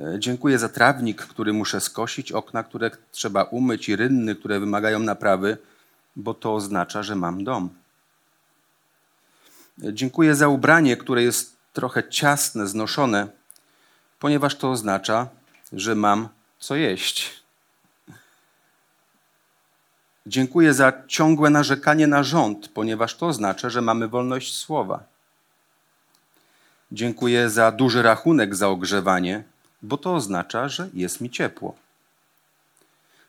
E, 0.00 0.18
dziękuję 0.18 0.58
za 0.58 0.68
trawnik, 0.68 1.22
który 1.22 1.52
muszę 1.52 1.80
skosić, 1.80 2.32
okna, 2.32 2.62
które 2.62 2.90
trzeba 3.12 3.42
umyć 3.42 3.88
i 3.88 3.96
rynny, 3.96 4.34
które 4.34 4.60
wymagają 4.60 4.98
naprawy, 4.98 5.58
bo 6.16 6.34
to 6.34 6.54
oznacza, 6.54 7.02
że 7.02 7.16
mam 7.16 7.44
dom. 7.44 7.70
E, 9.84 9.94
dziękuję 9.94 10.34
za 10.34 10.48
ubranie, 10.48 10.96
które 10.96 11.22
jest 11.22 11.56
trochę 11.72 12.08
ciasne, 12.08 12.66
znoszone, 12.66 13.28
ponieważ 14.18 14.54
to 14.54 14.70
oznacza, 14.70 15.28
że 15.72 15.94
mam 15.94 16.28
co 16.58 16.76
jeść. 16.76 17.42
Dziękuję 20.26 20.74
za 20.74 20.92
ciągłe 21.08 21.50
narzekanie 21.50 22.06
na 22.06 22.22
rząd, 22.22 22.68
ponieważ 22.68 23.16
to 23.16 23.26
oznacza, 23.26 23.70
że 23.70 23.82
mamy 23.82 24.08
wolność 24.08 24.54
słowa. 24.54 25.04
Dziękuję 26.92 27.50
za 27.50 27.72
duży 27.72 28.02
rachunek 28.02 28.54
za 28.54 28.68
ogrzewanie, 28.68 29.44
bo 29.86 29.96
to 29.96 30.14
oznacza, 30.14 30.68
że 30.68 30.88
jest 30.94 31.20
mi 31.20 31.30
ciepło. 31.30 31.74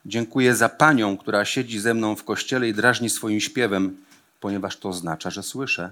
Dziękuję 0.05 0.55
za 0.55 0.69
panią, 0.69 1.17
która 1.17 1.45
siedzi 1.45 1.79
ze 1.79 1.93
mną 1.93 2.15
w 2.15 2.23
kościele 2.23 2.69
i 2.69 2.73
drażni 2.73 3.09
swoim 3.09 3.39
śpiewem, 3.39 3.97
ponieważ 4.39 4.77
to 4.77 4.89
oznacza, 4.89 5.29
że 5.29 5.43
słyszę. 5.43 5.91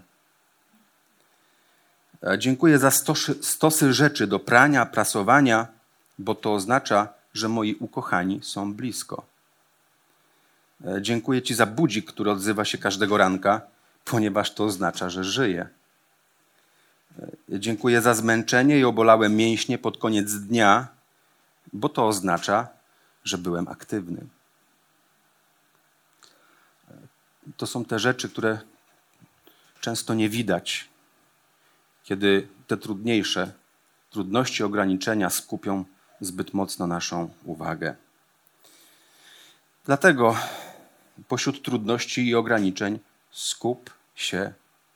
E, 2.24 2.40
dziękuję 2.40 2.80
za 2.80 2.92
stosy, 2.92 3.36
stosy 3.42 3.94
rzeczy 3.94 4.28
do 4.28 4.40
prania, 4.40 4.86
prasowania, 4.86 5.68
bo 6.20 6.36
to 6.36 6.54
oznacza, 6.54 7.08
że 7.34 7.50
moi 7.50 7.76
ukochani 7.80 8.40
są 8.44 8.74
blisko. 8.74 9.26
E, 10.86 11.02
dziękuję 11.02 11.42
Ci 11.42 11.56
za 11.56 11.66
budzik, 11.66 12.06
który 12.06 12.32
odzywa 12.32 12.66
się 12.66 12.78
każdego 12.78 13.18
ranka, 13.18 13.62
ponieważ 14.06 14.54
to 14.54 14.64
oznacza, 14.64 15.10
że 15.10 15.24
żyję. 15.24 15.68
E, 17.20 17.60
dziękuję 17.60 18.02
za 18.02 18.14
zmęczenie 18.14 18.80
i 18.80 18.84
obolałe 18.84 19.30
mięśnie 19.30 19.78
pod 19.78 19.98
koniec 19.98 20.34
dnia, 20.34 20.88
bo 21.74 21.90
to 21.90 22.08
oznacza, 22.08 22.68
że 23.24 23.38
byłem 23.38 23.68
aktywny. 23.68 24.26
To 27.58 27.68
są 27.68 27.86
te 27.86 28.00
rzeczy, 28.00 28.30
które 28.30 28.60
często 29.82 30.14
nie 30.14 30.30
widać, 30.30 30.90
kiedy 32.04 32.48
te 32.68 32.78
trudniejsze 32.78 33.54
trudności, 34.12 34.64
ograniczenia 34.64 35.30
skupią 35.30 35.86
zbyt 36.22 36.54
mocno 36.54 36.88
naszą 36.88 37.30
uwagę. 37.44 37.96
Dlatego 39.86 40.36
pośród 41.28 41.62
trudności 41.64 42.28
i 42.28 42.36
ograniczeń 42.36 43.00
skup 43.32 43.94
się 44.16 44.54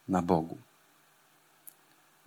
na 0.07 0.21
Bogu, 0.21 0.57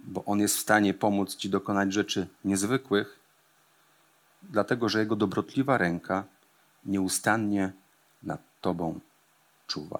bo 0.03 0.25
On 0.25 0.41
jest 0.41 0.57
w 0.57 0.61
stanie 0.61 0.95
pomóc 0.95 1.37
Ci 1.37 1.51
dokonać 1.51 1.93
rzeczy 1.93 2.27
niezwykłych, 2.45 3.19
dlatego 4.43 4.89
że 4.89 4.99
Jego 4.99 5.17
dobrotliwa 5.17 5.79
ręka 5.79 6.25
nieustannie 6.85 7.73
nad 8.23 8.41
Tobą 8.61 9.01
czuwa. 9.67 9.99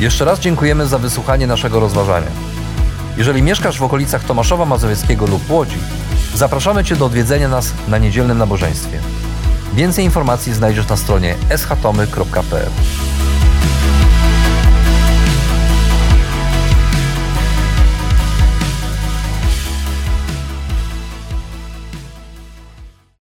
Jeszcze 0.00 0.24
raz 0.24 0.40
dziękujemy 0.40 0.86
za 0.86 0.98
wysłuchanie 0.98 1.46
naszego 1.46 1.80
rozważania. 1.80 2.30
Jeżeli 3.16 3.42
mieszkasz 3.42 3.78
w 3.78 3.82
okolicach 3.82 4.24
Tomaszowa 4.24 4.64
Mazowieckiego 4.64 5.26
lub 5.26 5.50
Łodzi, 5.50 5.78
zapraszamy 6.34 6.84
Cię 6.84 6.96
do 6.96 7.06
odwiedzenia 7.06 7.48
nas 7.48 7.72
na 7.88 7.98
niedzielnym 7.98 8.38
nabożeństwie. 8.38 9.00
Więcej 9.74 10.04
informacji 10.04 10.54
znajdziesz 10.54 10.88
na 10.88 10.96
stronie 10.96 11.34
schatomy.pl. 11.56 12.70